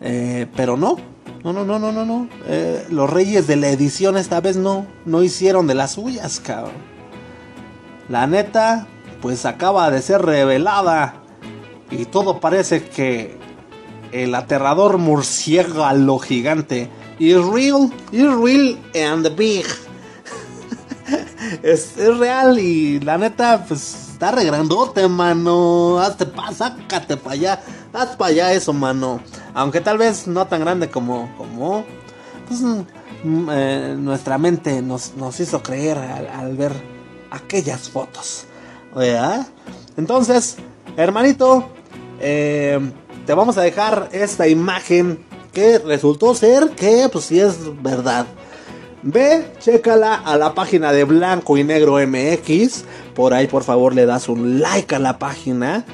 [0.00, 0.96] Eh, pero no,
[1.42, 2.28] no, no, no, no, no, no.
[2.46, 6.91] Eh, los reyes de la edición esta vez no, no hicieron de las suyas, cabrón.
[8.12, 8.86] La neta,
[9.22, 11.14] pues acaba de ser revelada.
[11.90, 13.38] Y todo parece que
[14.12, 19.64] el aterrador murciélago gigante is real, is real and big.
[21.62, 25.98] es, es, real y la neta, pues está re grandote, mano.
[25.98, 27.62] Hazte pa, sácate para allá.
[27.94, 29.22] Haz para allá eso, mano.
[29.54, 31.86] Aunque tal vez no tan grande como, como
[32.46, 36.91] pues, mm, eh, nuestra mente nos, nos hizo creer al, al, ver
[37.32, 38.46] aquellas fotos.
[38.94, 39.46] ¿verdad?
[39.96, 40.56] Entonces,
[40.96, 41.68] hermanito,
[42.20, 42.78] eh,
[43.26, 48.26] te vamos a dejar esta imagen que resultó ser que, pues sí es verdad.
[49.02, 52.84] Ve, chécala a la página de Blanco y Negro MX.
[53.14, 55.84] Por ahí, por favor, le das un like a la página.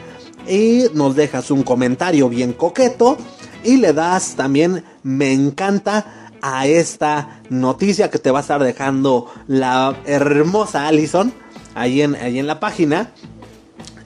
[0.47, 3.17] Y nos dejas un comentario bien coqueto.
[3.65, 9.31] Y le das también me encanta a esta noticia que te va a estar dejando
[9.47, 11.33] la hermosa Allison.
[11.75, 13.13] Ahí en, en la página.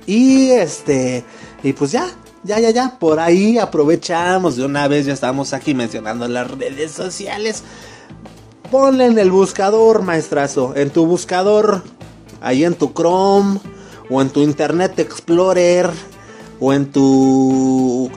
[0.07, 1.25] Y este.
[1.63, 2.09] Y pues ya,
[2.45, 6.91] ya, ya, ya, por ahí aprovechamos de una vez, ya estamos aquí mencionando las redes
[6.91, 7.63] sociales.
[8.71, 11.85] Ponle en el buscador, maestrazo, en tu buscador,
[12.41, 13.61] ahí en tu Chrome,
[14.11, 15.91] o en tu Internet Explorer,
[16.59, 18.11] o en tu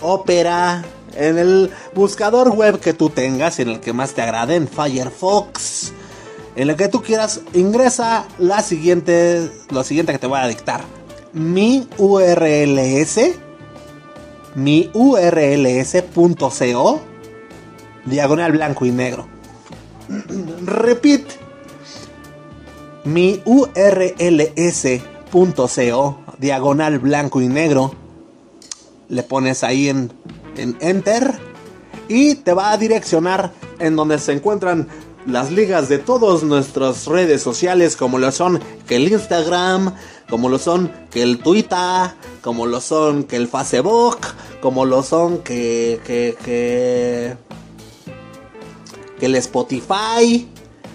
[0.00, 4.68] Opera, en el buscador web que tú tengas, en el que más te agrade, en
[4.68, 5.92] Firefox,
[6.56, 11.00] en el que tú quieras, ingresa la siguiente, lo siguiente que te voy a dictar
[11.32, 13.20] mi URLs,
[14.54, 15.30] mi URLs.co,
[18.04, 19.26] diagonal blanco y negro.
[20.64, 21.34] Repite,
[23.04, 23.68] mi URLs.co,
[26.38, 27.94] diagonal blanco y negro.
[29.08, 30.12] Le pones ahí en,
[30.56, 31.38] en enter
[32.08, 34.88] y te va a direccionar en donde se encuentran
[35.26, 39.94] las ligas de todas nuestras redes sociales como lo son que el Instagram,
[40.28, 42.10] como lo son que el Twitter,
[42.42, 44.18] como lo son que el Facebook,
[44.60, 47.36] como lo son que que que,
[49.18, 50.48] que el Spotify,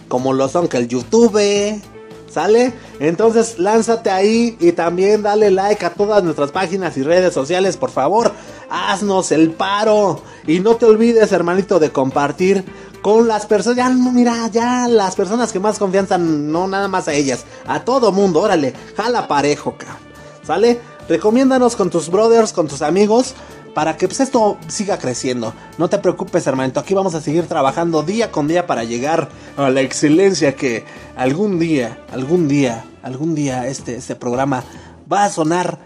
[0.07, 1.81] como lo son que el YouTube,
[2.29, 2.73] ¿sale?
[2.99, 7.91] Entonces lánzate ahí y también dale like a todas nuestras páginas y redes sociales, por
[7.91, 8.33] favor.
[8.69, 12.65] Haznos el paro y no te olvides, hermanito, de compartir
[13.01, 17.13] con las personas, ya mira, ya las personas que más confianza, no nada más a
[17.13, 19.97] ellas, a todo mundo, órale, jala parejo, cabrón.
[20.43, 20.80] ¿Sale?
[21.08, 23.36] Recomiéndanos con tus brothers, con tus amigos,
[23.75, 25.54] para que pues, esto siga creciendo.
[25.78, 29.69] No te preocupes, hermanito, aquí vamos a seguir trabajando día con día para llegar a
[29.69, 34.63] la excelencia que algún día, algún día, algún día este, este programa
[35.12, 35.78] va a sonar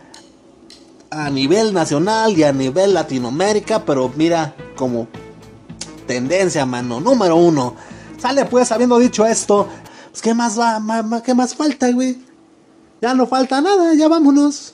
[1.11, 5.07] a nivel nacional y a nivel Latinoamérica, pero mira como
[6.07, 6.99] tendencia, mano.
[6.99, 7.75] Número uno.
[8.19, 9.67] Sale pues, habiendo dicho esto,
[10.09, 10.79] pues ¿qué más va?
[10.79, 12.19] Ma, ¿Qué más falta, güey?
[13.01, 14.73] Ya no falta nada, ya vámonos.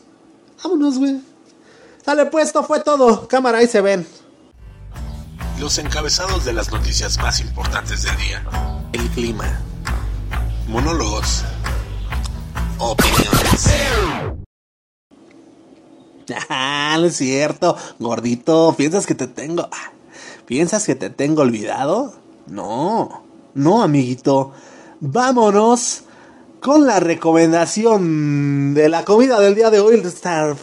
[0.63, 1.21] Vámonos, güey.
[2.03, 3.27] Sale pues, esto fue todo.
[3.27, 4.07] Cámara, ahí se ven.
[5.59, 8.45] Los encabezados de las noticias más importantes del día.
[8.93, 9.59] El clima.
[10.67, 11.43] Monólogos.
[12.79, 14.44] Opiniones.
[16.49, 17.77] Ah, no es cierto.
[17.99, 19.69] Gordito, piensas que te tengo.
[20.45, 22.13] ¿Piensas que te tengo olvidado?
[22.47, 24.53] No, no, amiguito.
[24.99, 26.03] Vámonos
[26.59, 30.01] con la recomendación de la comida del día de hoy.
[30.03, 30.55] Esta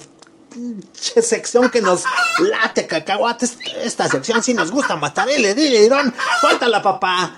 [0.92, 2.04] sección que nos
[2.38, 3.58] late cacahuates.
[3.82, 6.14] Esta sección sí nos gusta matar el Irón.
[6.68, 7.36] la papá.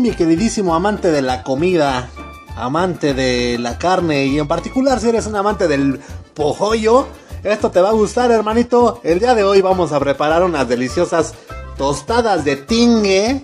[0.00, 2.10] Mi queridísimo amante de la comida,
[2.56, 6.00] amante de la carne y en particular si eres un amante del
[6.34, 7.06] pojollo,
[7.44, 9.00] esto te va a gustar hermanito.
[9.04, 11.34] El día de hoy vamos a preparar unas deliciosas
[11.78, 13.40] tostadas de tingue,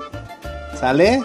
[0.79, 1.23] ¿sale?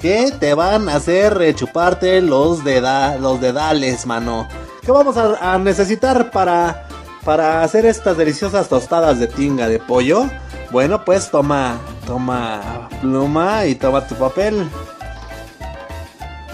[0.00, 4.46] Que te van a hacer chuparte los, los dedales, mano.
[4.82, 6.86] ¿Qué vamos a, a necesitar para,
[7.24, 10.28] para hacer estas deliciosas tostadas de tinga de pollo?
[10.70, 14.66] Bueno, pues toma, toma pluma y toma tu papel.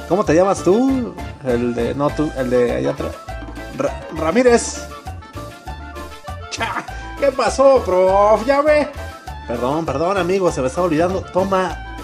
[0.08, 1.14] ¿Cómo te llamas tú?
[1.44, 3.12] El de, no tú, el de allá atrás.
[4.16, 4.84] Ramírez.
[7.20, 8.44] ¿Qué pasó, prof?
[8.44, 8.88] Ya ve.
[9.46, 11.20] Perdón, perdón, amigo, se me está olvidando.
[11.20, 11.96] Toma,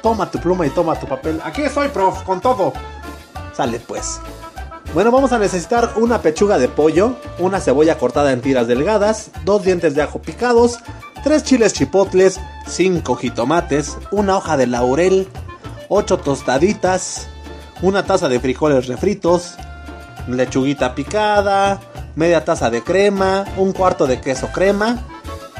[0.00, 1.40] toma tu pluma y toma tu papel.
[1.44, 2.72] Aquí estoy, prof, con todo.
[3.52, 4.20] Sale pues.
[4.94, 9.64] Bueno, vamos a necesitar una pechuga de pollo, una cebolla cortada en tiras delgadas, dos
[9.64, 10.78] dientes de ajo picados,
[11.24, 15.28] 3 chiles chipotles, 5 jitomates, una hoja de laurel,
[15.88, 17.28] 8 tostaditas,
[17.80, 19.54] una taza de frijoles refritos,
[20.26, 21.80] lechuguita picada,
[22.16, 25.04] media taza de crema, un cuarto de queso crema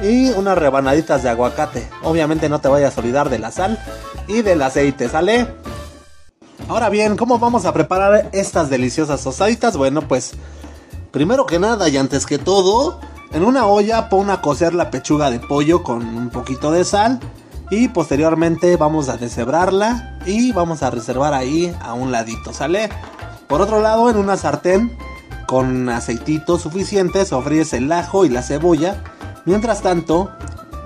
[0.03, 1.89] y unas rebanaditas de aguacate.
[2.03, 3.79] Obviamente no te vayas a olvidar de la sal
[4.27, 5.47] y del aceite, ¿sale?
[6.69, 9.77] Ahora bien, ¿cómo vamos a preparar estas deliciosas tostaditas?
[9.77, 10.33] Bueno, pues
[11.13, 12.99] primero que nada y antes que todo,
[13.33, 17.21] en una olla pon a cocer la pechuga de pollo con un poquito de sal
[17.71, 22.91] y posteriormente vamos a deshebrarla y vamos a reservar ahí a un ladito, ¿sale?
[23.49, 24.97] Por otro lado, en una sartén
[25.47, 29.03] con aceitito suficiente sofríes el ajo y la cebolla.
[29.47, 30.31] Mientras tanto,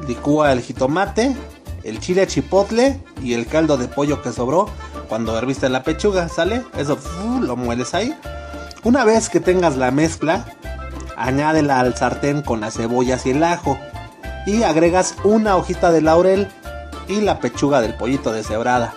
[0.06, 1.36] licúa el jitomate,
[1.82, 4.68] el chile chipotle y el caldo de pollo que sobró
[5.08, 6.64] cuando herviste la pechuga, ¿sale?
[6.76, 6.98] Eso
[7.40, 8.16] lo mueles ahí.
[8.84, 10.44] Una vez que tengas la mezcla,
[11.16, 13.78] añádela al sartén con las cebollas y el ajo
[14.46, 16.48] y agregas una hojita de laurel
[17.08, 18.94] y la pechuga del pollito deshebrada.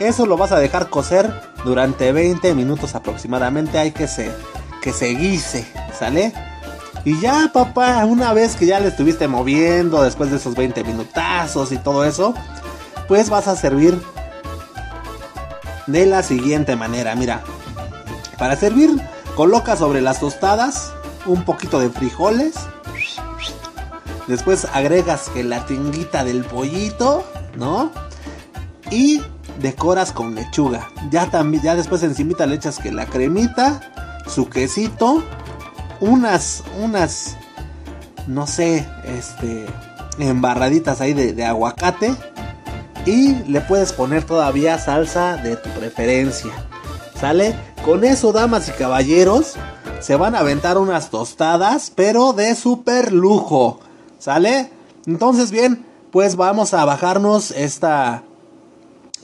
[0.00, 1.32] Eso lo vas a dejar cocer
[1.64, 4.30] durante 20 minutos aproximadamente, hay que se,
[4.80, 5.66] que se guise,
[5.98, 6.32] ¿sale?
[7.04, 11.72] Y ya papá, una vez que ya le estuviste moviendo después de esos 20 minutazos
[11.72, 12.34] y todo eso,
[13.06, 14.00] pues vas a servir
[15.86, 17.42] de la siguiente manera, mira.
[18.38, 19.00] Para servir,
[19.34, 20.92] coloca sobre las tostadas
[21.26, 22.54] un poquito de frijoles.
[24.26, 27.24] Después agregas que la tinguita del pollito,
[27.56, 27.90] ¿no?
[28.90, 29.22] Y
[29.60, 30.88] decoras con lechuga.
[31.10, 33.80] Ya también, ya después encimita le echas que la cremita,
[34.26, 35.24] su quesito,
[36.00, 37.36] unas, unas,
[38.26, 39.66] no sé, este,
[40.18, 42.14] embarraditas ahí de, de aguacate.
[43.06, 46.52] Y le puedes poner todavía salsa de tu preferencia.
[47.18, 47.56] ¿Sale?
[47.84, 49.54] Con eso, damas y caballeros,
[50.00, 53.80] se van a aventar unas tostadas, pero de super lujo.
[54.18, 54.70] ¿Sale?
[55.06, 58.22] Entonces, bien, pues vamos a bajarnos esta,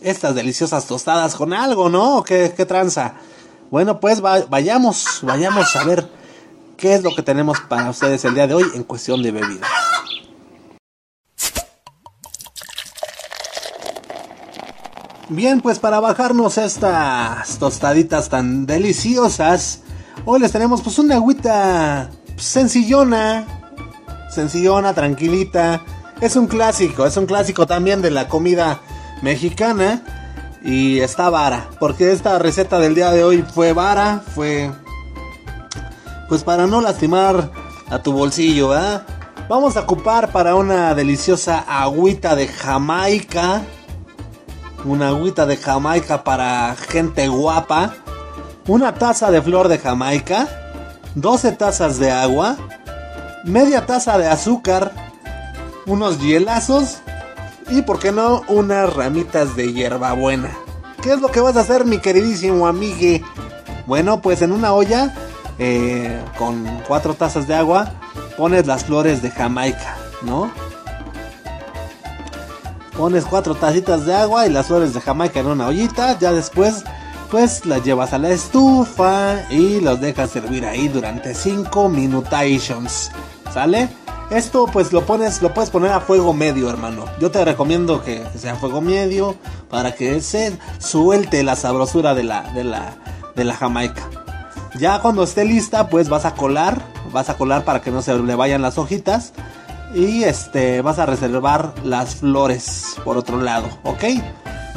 [0.01, 2.23] estas deliciosas tostadas con algo, ¿no?
[2.23, 3.15] ¿Qué, qué tranza?
[3.71, 6.09] Bueno, pues vayamos, vayamos a ver
[6.77, 9.67] qué es lo que tenemos para ustedes el día de hoy en cuestión de bebida.
[15.31, 19.81] Bien, pues para bajarnos estas tostaditas tan deliciosas,
[20.27, 23.45] Hoy les tenemos pues una agüita sencillona,
[24.31, 25.83] sencillona, tranquilita.
[26.21, 28.81] Es un clásico, es un clásico también de la comida
[29.21, 30.03] mexicana
[30.63, 34.71] y está vara, porque esta receta del día de hoy fue vara, fue
[36.29, 37.51] pues para no lastimar
[37.91, 39.07] a tu bolsillo, ¿verdad?
[39.47, 43.61] Vamos a ocupar para una deliciosa agüita de Jamaica,
[44.87, 47.95] una agüita de Jamaica para gente guapa
[48.67, 50.49] una taza de flor de Jamaica,
[51.15, 52.57] 12 tazas de agua,
[53.45, 54.93] media taza de azúcar,
[55.87, 56.99] unos hielazos
[57.69, 60.51] y, por qué no, unas ramitas de hierbabuena.
[61.03, 63.23] ¿Qué es lo que vas a hacer, mi queridísimo amigue?
[63.87, 65.15] Bueno, pues en una olla
[65.59, 67.93] eh, con cuatro tazas de agua
[68.39, 70.51] pones las flores de Jamaica, ¿no?
[72.97, 76.19] Pones cuatro tacitas de agua y las flores de Jamaica en una ollita.
[76.19, 76.85] Ya después
[77.31, 83.11] pues las llevas a la estufa y los dejas servir ahí durante 5 minutations.
[83.53, 83.89] ¿Sale?
[84.31, 87.05] Esto pues lo pones, lo puedes poner a fuego medio, hermano.
[87.21, 89.37] Yo te recomiendo que sea fuego medio
[89.69, 92.97] para que se suelte la sabrosura de la, de la,
[93.37, 94.09] de la jamaica.
[94.79, 98.19] Ya cuando esté lista, pues vas a colar, vas a colar para que no se
[98.19, 99.33] le vayan las hojitas
[99.95, 104.05] y este vas a reservar las flores por otro lado, ¿ok?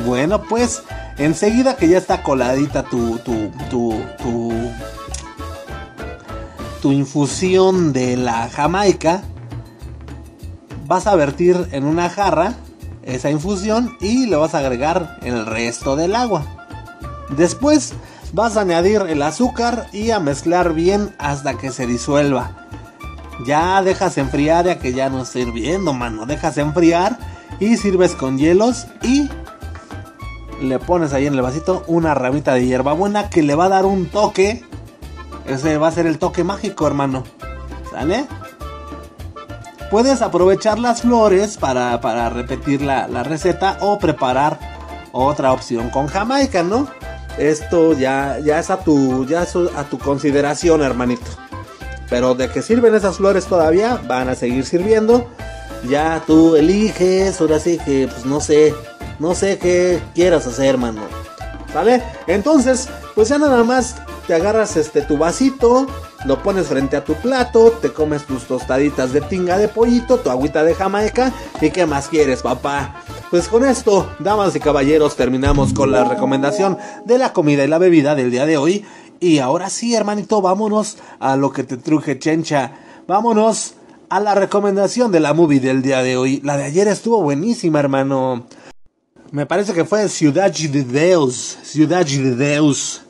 [0.06, 0.84] Bueno, pues
[1.18, 4.00] enseguida que ya está coladita tu tu tu
[6.82, 9.24] tu, infusión de la jamaica,
[10.86, 12.54] vas a vertir en una jarra
[13.04, 16.46] esa infusión y le vas a agregar el resto del agua.
[17.36, 17.94] Después
[18.32, 22.68] vas a añadir el azúcar y a mezclar bien hasta que se disuelva.
[23.46, 26.26] Ya dejas enfriar ya que ya no está hirviendo, mano.
[26.26, 27.18] Dejas enfriar
[27.60, 29.30] y sirves con hielos y
[30.62, 33.86] le pones ahí en el vasito una ramita de hierbabuena que le va a dar
[33.86, 34.64] un toque.
[35.46, 37.24] Ese va a ser el toque mágico, hermano.
[37.92, 38.26] ¿Sale?
[39.90, 44.60] Puedes aprovechar las flores para, para repetir la, la, receta o preparar
[45.14, 46.88] otra opción con Jamaica, ¿no?
[47.38, 51.28] Esto ya, ya es a tu, ya es a tu consideración, hermanito.
[52.10, 55.30] Pero de que sirven esas flores todavía, van a seguir sirviendo.
[55.88, 58.74] Ya tú eliges, ahora sí que, pues no sé,
[59.20, 61.02] no sé qué quieras hacer, hermano.
[61.74, 62.02] ¿Vale?
[62.28, 63.96] Entonces, pues ya nada más
[64.26, 65.88] te agarras este tu vasito,
[66.26, 70.30] lo pones frente a tu plato, te comes tus tostaditas de tinga de pollito, tu
[70.30, 73.04] agüita de jamaica y qué más quieres, papá.
[73.30, 77.78] Pues con esto, damas y caballeros, terminamos con la recomendación de la comida y la
[77.78, 78.86] bebida del día de hoy.
[79.20, 82.74] Y ahora sí, hermanito, vámonos a lo que te truje chencha.
[83.08, 83.74] Vámonos
[84.10, 86.42] a la recomendación de la movie del día de hoy.
[86.44, 88.46] La de ayer estuvo buenísima, hermano.
[89.32, 91.58] Me parece que fue Ciudad de Deus.
[91.64, 93.02] Ciudad de Deus.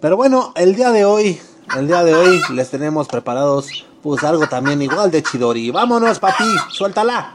[0.00, 1.38] Pero bueno, el día de hoy,
[1.76, 5.70] el día de hoy les tenemos preparados pues algo también igual de chidori.
[5.70, 7.34] Vámonos, papi, suéltala.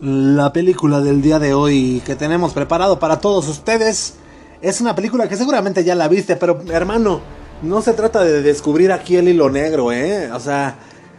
[0.00, 4.14] La película del día de hoy que tenemos preparado para todos ustedes
[4.60, 7.20] es una película que seguramente ya la viste, pero hermano,
[7.62, 10.30] no se trata de descubrir aquí el hilo negro, ¿eh?
[10.32, 10.76] O sea,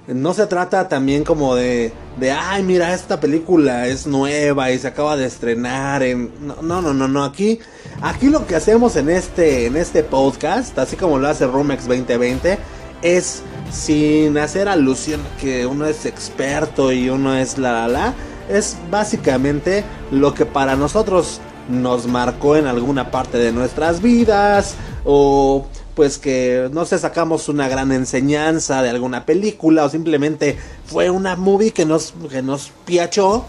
[0.07, 4.87] no se trata también como de, de, ay, mira, esta película es nueva y se
[4.87, 6.31] acaba de estrenar en...
[6.61, 7.59] No, no, no, no, aquí,
[8.01, 12.57] aquí lo que hacemos en este, en este podcast, así como lo hace Rumex 2020,
[13.01, 18.13] es sin hacer alusión que uno es experto y uno es la la la
[18.49, 24.75] es básicamente lo que para nosotros nos marcó en alguna parte de nuestras vidas
[25.05, 25.67] o
[25.99, 31.35] pues que no sé sacamos una gran enseñanza de alguna película o simplemente fue una
[31.35, 33.43] movie que nos que nos piachó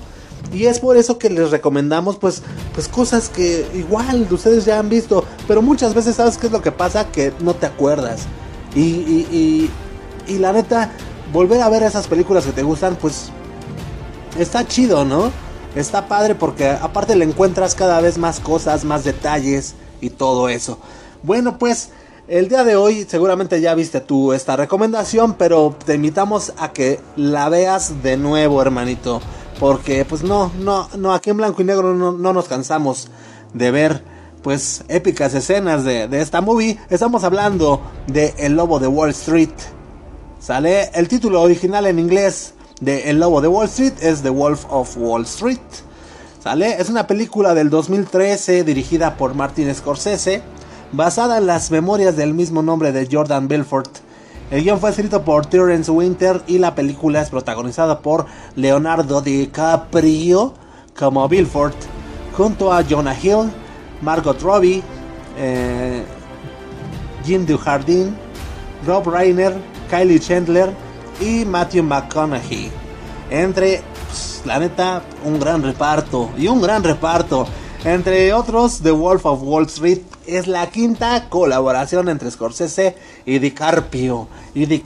[0.53, 2.42] y es por eso que les recomendamos pues
[2.74, 6.61] pues cosas que igual ustedes ya han visto pero muchas veces sabes qué es lo
[6.61, 8.22] que pasa que no te acuerdas
[8.74, 9.70] y, y,
[10.26, 10.90] y, y la neta
[11.32, 13.30] volver a ver esas películas que te gustan pues
[14.36, 15.30] está chido, ¿no?
[15.76, 20.80] Está padre porque aparte le encuentras cada vez más cosas, más detalles y todo eso.
[21.22, 21.90] Bueno, pues
[22.31, 27.01] el día de hoy seguramente ya viste tú esta recomendación, pero te invitamos a que
[27.16, 29.20] la veas de nuevo, hermanito.
[29.59, 33.09] Porque pues no, no, no, aquí en blanco y negro no, no nos cansamos
[33.53, 34.05] de ver
[34.43, 36.78] pues épicas escenas de, de, esta movie.
[36.89, 39.51] Estamos hablando de El Lobo de Wall Street.
[40.39, 44.66] Sale el título original en inglés de El Lobo de Wall Street es The Wolf
[44.70, 45.59] of Wall Street.
[46.43, 46.81] ¿Sale?
[46.81, 50.43] Es una película del 2013 dirigida por Martin Scorsese,
[50.93, 53.99] basada en las memorias del mismo nombre de Jordan Belfort.
[54.51, 58.26] El guion fue escrito por Terence Winter y la película es protagonizada por
[58.57, 60.55] Leonardo DiCaprio
[60.99, 61.76] como Belfort,
[62.36, 63.51] junto a Jonah Hill,
[64.03, 64.82] Margot Robbie,
[65.38, 66.03] eh,
[67.24, 68.16] Jim Dujardin,
[68.86, 69.55] Rob Reiner,
[69.88, 70.70] Kylie Chandler,
[71.20, 72.70] y Matthew McConaughey.
[73.30, 76.30] Entre, pues, la neta, un gran reparto.
[76.36, 77.47] Y un gran reparto.
[77.85, 84.28] Entre otros, The Wolf of Wall Street es la quinta colaboración entre Scorsese y DiCaprio.
[84.55, 84.83] Y.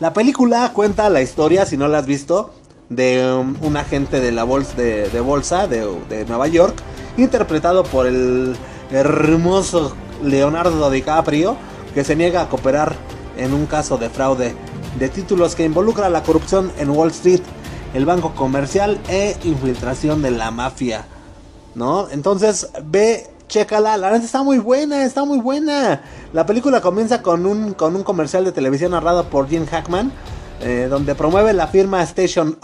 [0.00, 2.52] La película cuenta la historia, si no la has visto,
[2.88, 3.32] de
[3.62, 6.82] un agente de la bolsa de, Nueva York,
[7.16, 8.56] interpretado por el
[8.90, 9.94] hermoso
[10.24, 11.56] Leonardo DiCaprio,
[11.94, 12.96] que se niega a cooperar
[13.36, 14.56] en un caso de fraude
[14.98, 17.42] de títulos que involucra la corrupción en Wall Street,
[17.94, 21.06] el banco comercial e infiltración de la mafia.
[22.10, 26.02] Entonces, ve, chécala, la verdad está muy buena, está muy buena.
[26.32, 30.12] La película comienza con un, con un comercial de televisión narrado por Jim Hackman,
[30.60, 32.58] eh, donde promueve la firma Station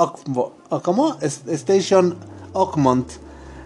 [0.82, 1.16] ¿cómo?
[1.22, 2.16] Station
[2.52, 3.10] Oakmont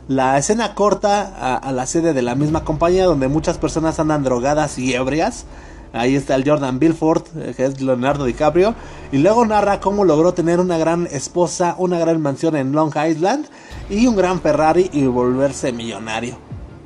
[0.07, 4.79] La escena corta a la sede de la misma compañía donde muchas personas andan drogadas
[4.79, 5.47] y ebrias.
[5.93, 8.75] Ahí está el Jordan Belfort, eh, que es Leonardo DiCaprio.
[9.11, 13.47] Y luego narra cómo logró tener una gran esposa, una gran mansión en Long Island
[13.89, 16.37] y un gran Ferrari y volverse millonario.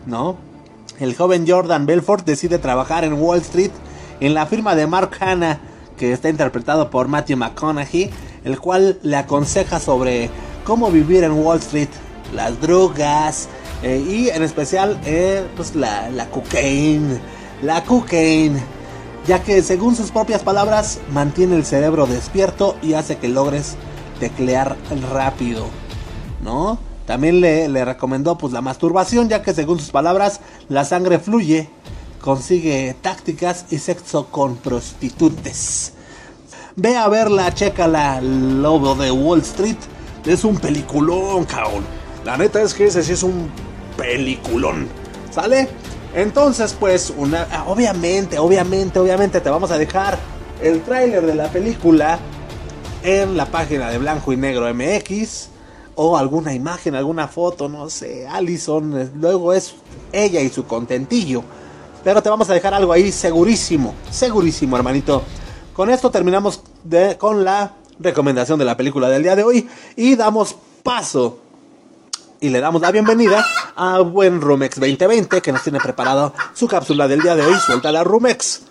[0.07, 0.37] ¿No?
[0.99, 3.73] El joven Jordan Belfort decide trabajar en Wall Street
[4.21, 5.61] en la firma de Mark Hanna,
[5.99, 8.11] que está interpretado por Matthew McConaughey,
[8.45, 10.31] el cual le aconseja sobre
[10.65, 11.89] cómo vivir en Wall Street,
[12.35, 13.49] las drogas
[13.83, 17.21] eh, y en especial eh, pues la, la cocaine,
[17.63, 18.63] la cocaine
[19.27, 23.77] ya que según sus propias palabras mantiene el cerebro despierto y hace que logres
[24.21, 24.77] teclear
[25.13, 25.67] rápido,
[26.43, 26.79] ¿no?
[27.07, 31.69] También le, le, recomendó pues la masturbación, ya que según sus palabras la sangre fluye,
[32.21, 35.93] consigue tácticas y sexo con prostitutes.
[36.77, 37.53] Ve a verla,
[37.87, 39.77] la Lobo de Wall Street.
[40.25, 41.85] Es un peliculón, cabrón.
[42.25, 43.49] La neta es que ese sí es un
[43.97, 44.89] peliculón.
[45.31, 45.69] ¿Sale?
[46.15, 50.17] Entonces, pues, una, obviamente, obviamente, obviamente te vamos a dejar
[50.63, 52.19] el tráiler de la película
[53.03, 55.49] en la página de Blanco y Negro MX
[55.97, 59.75] o alguna imagen, alguna foto, no sé, Allison, eh, luego es
[60.13, 61.43] ella y su contentillo.
[62.05, 65.23] Pero te vamos a dejar algo ahí segurísimo, segurísimo, hermanito.
[65.75, 66.63] Con esto terminamos
[67.19, 71.39] con la recomendación de la película del día de hoy y damos paso
[72.45, 73.43] y le damos la bienvenida
[73.75, 77.55] a buen Rumex 2020 que nos tiene preparado su cápsula del día de hoy.
[77.55, 78.67] Suelta la Rumex.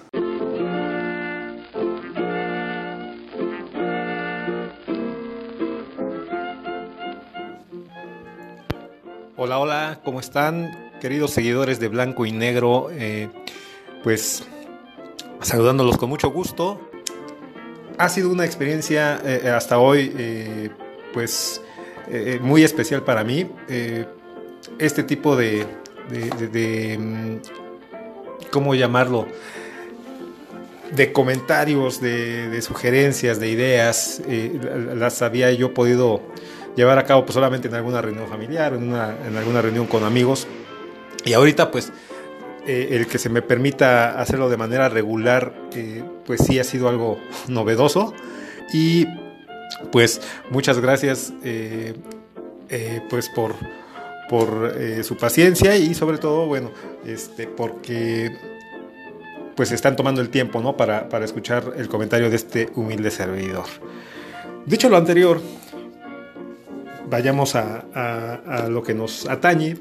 [9.36, 10.92] Hola, hola, ¿cómo están?
[11.02, 13.32] Queridos seguidores de Blanco y Negro, eh,
[14.04, 14.44] pues
[15.42, 16.80] saludándolos con mucho gusto.
[17.98, 20.70] Ha sido una experiencia eh, hasta hoy, eh,
[21.12, 21.60] pues
[22.08, 23.50] eh, muy especial para mí.
[23.70, 24.06] Eh,
[24.80, 25.66] este tipo de,
[26.10, 27.36] de, mm,
[28.52, 29.28] ¿cómo llamarlo?
[30.92, 34.60] De comentarios, de, sugerencias, de ideas, eh,
[34.96, 36.22] las había yo podido
[36.76, 40.04] llevar a cabo pues, solamente en alguna reunión familiar, en, una, en alguna reunión con
[40.04, 40.48] amigos.
[41.26, 41.92] Y ahorita pues
[42.66, 45.54] el que se me permita hacerlo de manera regular,
[46.26, 48.14] pues sí ha sido algo novedoso.
[48.74, 49.06] Y
[49.92, 51.94] pues muchas gracias eh,
[52.70, 53.56] eh, pues por,
[54.30, 56.72] por eh, su paciencia y sobre todo, bueno,
[57.06, 58.36] este, porque
[59.56, 60.76] pues están tomando el tiempo, ¿no?
[60.76, 63.66] Para, para escuchar el comentario de este humilde servidor.
[64.66, 65.40] Dicho lo anterior,
[67.08, 69.78] vayamos a, a, lo que nos atañe.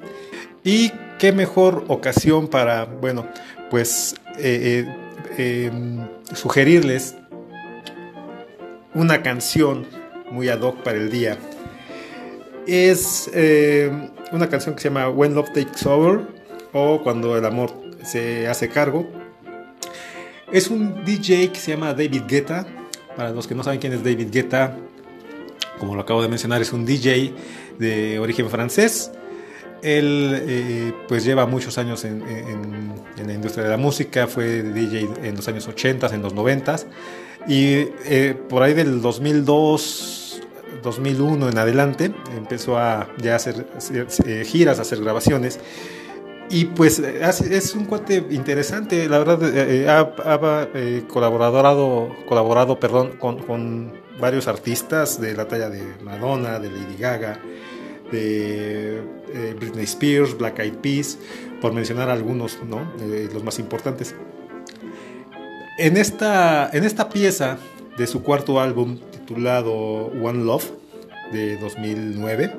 [0.64, 3.26] Y qué mejor ocasión para, bueno,
[3.70, 7.16] pues em, sugerirles
[8.94, 9.86] una canción
[10.30, 11.38] muy ad hoc para el día.
[12.66, 13.90] Es eh,
[14.32, 16.20] una canción que se llama When Love Takes Over
[16.72, 17.72] o Cuando el amor
[18.04, 19.06] se hace cargo.
[20.50, 22.66] Es un DJ que se llama David Guetta.
[23.16, 24.76] Para los que no saben quién es David Guetta,
[25.78, 27.34] como lo acabo de mencionar, es un DJ
[27.78, 29.12] de origen francés.
[29.82, 35.08] Él eh, pues lleva muchos años en, en, la industria de la música, fue DJ
[35.24, 36.76] en los años 80, en los 90
[37.46, 40.40] y eh, por ahí del 2002,
[40.82, 43.66] 2001 en adelante, empezó a ya hacer
[44.26, 45.58] eh, giras, a hacer grabaciones.
[46.50, 50.68] Y pues es un cuate interesante, la verdad, eh, ha,
[51.08, 57.40] colaborado, colaborado perdón, con, con, varios artistas de la talla de Madonna, de Lady Gaga,
[58.12, 59.02] de
[59.58, 61.18] Britney Spears, Black Eyed Peas,
[61.60, 62.92] por mencionar algunos, ¿no?
[63.32, 64.14] los más importantes.
[65.78, 67.58] En esta, en esta pieza
[67.96, 69.72] de su cuarto álbum titulado
[70.22, 70.70] One Love
[71.32, 72.52] de 2009,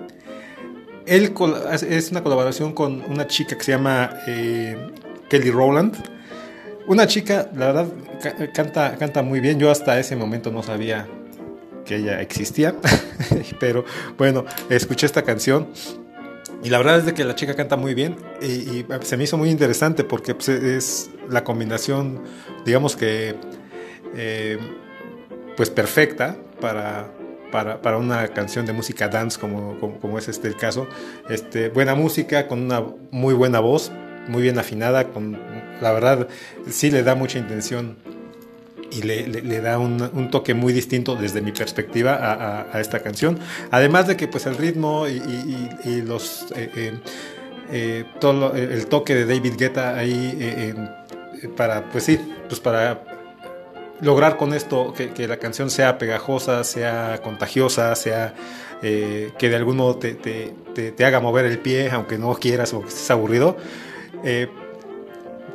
[1.05, 1.34] él
[1.89, 4.78] es una colaboración con una chica que se llama eh,
[5.30, 5.95] Kelly Rowland.
[6.88, 7.88] Una chica, la verdad,
[8.53, 9.59] canta, canta muy bien.
[9.59, 11.07] Yo hasta ese momento no sabía
[11.86, 12.76] que ella existía,
[13.59, 13.86] pero
[14.18, 15.68] bueno, escuché esta canción
[16.64, 19.38] y la verdad es de que la chica canta muy bien y, se me hizo
[19.38, 22.22] muy interesante porque pues, es la combinación,
[22.66, 23.36] digamos que,
[24.16, 24.57] eh,
[25.57, 27.11] pues perfecta para,
[27.51, 30.88] para, una canción de música dance como, como, es este el caso.
[31.30, 33.91] Este, buena música con una muy buena voz,
[34.28, 35.38] muy bien afinada, con,
[35.82, 36.28] la verdad
[36.70, 37.97] sí le da mucha intención
[38.93, 43.39] y le, da un, toque muy distinto desde mi perspectiva a, esta canción.
[43.71, 46.99] Además de que pues el ritmo y, los eh, eh,
[47.71, 50.73] eh, todo el toque de David Guetta ahí
[51.57, 53.03] para pues sí, pues para
[54.01, 58.33] lograr con esto que, la canción sea pegajosa, sea contagiosa, sea
[58.81, 62.89] que de algún modo te, te, haga mover el pie, aunque no quieras o que
[62.89, 63.57] estés aburrido.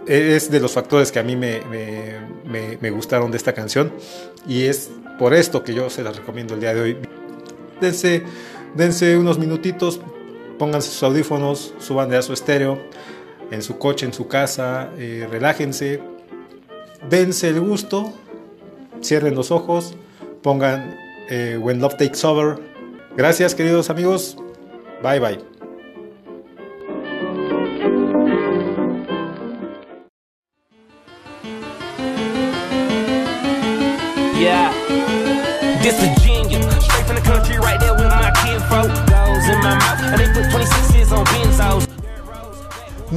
[0.09, 3.93] Es de los factores que a mí me, gustaron de esta canción
[4.47, 6.97] y es por esto que yo se las recomiendo el día de hoy.
[7.79, 8.23] Dense,
[8.75, 10.01] dense unos minutitos,
[10.59, 12.79] pónganse sus audífonos, suban a su estéreo,
[13.51, 16.01] en su coche, en su casa, eh, relájense,
[17.11, 18.11] dense el gusto,
[19.03, 19.95] cierren los ojos,
[20.43, 20.97] pongan
[21.29, 22.59] eh, When Love Takes Over.
[23.15, 24.39] Gracias queridos amigos,
[25.03, 25.58] bye bye.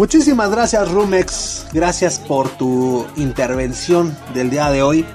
[0.01, 5.05] Muchísimas gracias Rumex, gracias por tu intervención del día de hoy.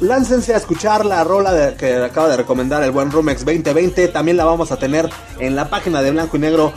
[0.00, 4.08] Láncense a escuchar la rola que acaba de recomendar el buen Rumex 2020.
[4.08, 6.72] También la vamos a tener en la página de Blanco y Negro,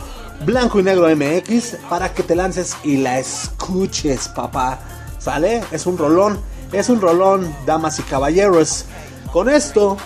[0.46, 4.78] Blanco y Negro MX, para que te lances y la escuches, papá.
[5.18, 5.64] ¿Sale?
[5.72, 6.38] Es un rolón,
[6.70, 8.84] es un rolón, damas y caballeros.
[9.32, 9.96] Con esto,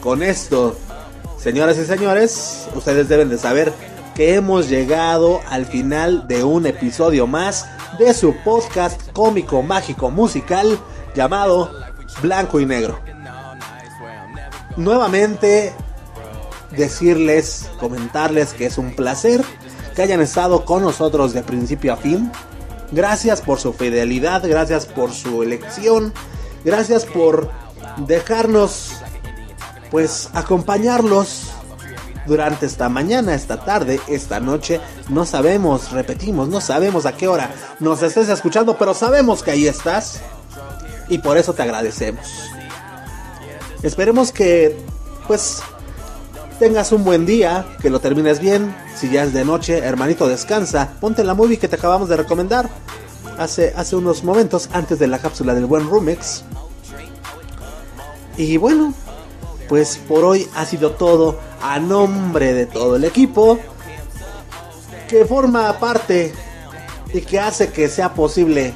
[0.00, 0.76] con esto,
[1.38, 3.72] señoras y señores, ustedes deben de saber
[4.16, 10.78] que hemos llegado al final de un episodio más de su podcast cómico, mágico, musical
[11.14, 11.70] llamado
[12.22, 12.98] Blanco y Negro.
[14.78, 15.74] Nuevamente
[16.70, 19.44] decirles, comentarles que es un placer
[19.94, 22.32] que hayan estado con nosotros de principio a fin.
[22.92, 26.14] Gracias por su fidelidad, gracias por su elección,
[26.64, 27.50] gracias por
[27.98, 28.92] dejarnos
[29.90, 31.50] pues acompañarlos
[32.26, 34.80] durante esta mañana, esta tarde, esta noche.
[35.08, 39.66] No sabemos, repetimos, no sabemos a qué hora nos estés escuchando, pero sabemos que ahí
[39.66, 40.20] estás
[41.08, 42.26] y por eso te agradecemos.
[43.82, 44.76] Esperemos que
[45.26, 45.62] pues
[46.58, 48.74] tengas un buen día, que lo termines bien.
[48.96, 50.92] Si ya es de noche, hermanito, descansa.
[51.00, 52.68] Ponte la movie que te acabamos de recomendar
[53.38, 56.44] hace, hace unos momentos antes de la cápsula del buen Rumex.
[58.36, 58.94] Y bueno,
[59.68, 63.58] pues por hoy ha sido todo a nombre de todo el equipo
[65.08, 66.34] que forma parte
[67.12, 68.74] y que hace que sea posible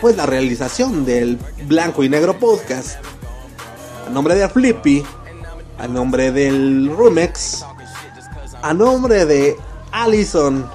[0.00, 2.98] pues la realización del Blanco y Negro Podcast.
[4.06, 5.04] A nombre de Flippy,
[5.78, 7.64] a nombre del Rumex,
[8.62, 9.56] a nombre de
[9.92, 10.68] Allison,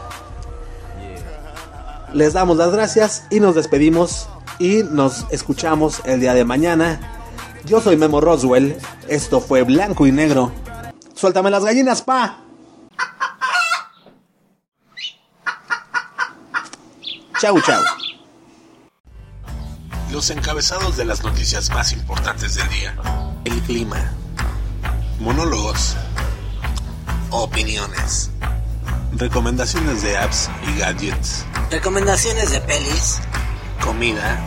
[2.13, 7.24] les damos las gracias y nos despedimos y nos escuchamos el día de mañana.
[7.65, 10.51] Yo soy Memo Roswell, esto fue Blanco y Negro.
[11.15, 12.37] Suéltame las gallinas, pa.
[17.41, 17.83] Chau, chau.
[20.11, 22.95] Los encabezados de las noticias más importantes del día.
[23.45, 24.11] El clima.
[25.19, 25.97] Monólogos.
[27.31, 28.29] Opiniones.
[29.13, 31.45] Recomendaciones de apps y gadgets.
[31.71, 33.21] Recomendaciones de pelis.
[33.83, 34.39] Comida.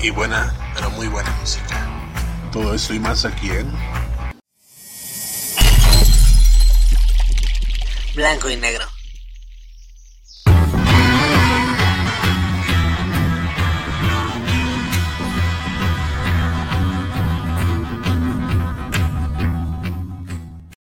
[0.00, 1.86] Y buena, pero muy buena música.
[2.52, 3.70] Todo eso y más aquí en
[8.14, 8.84] Blanco y negro.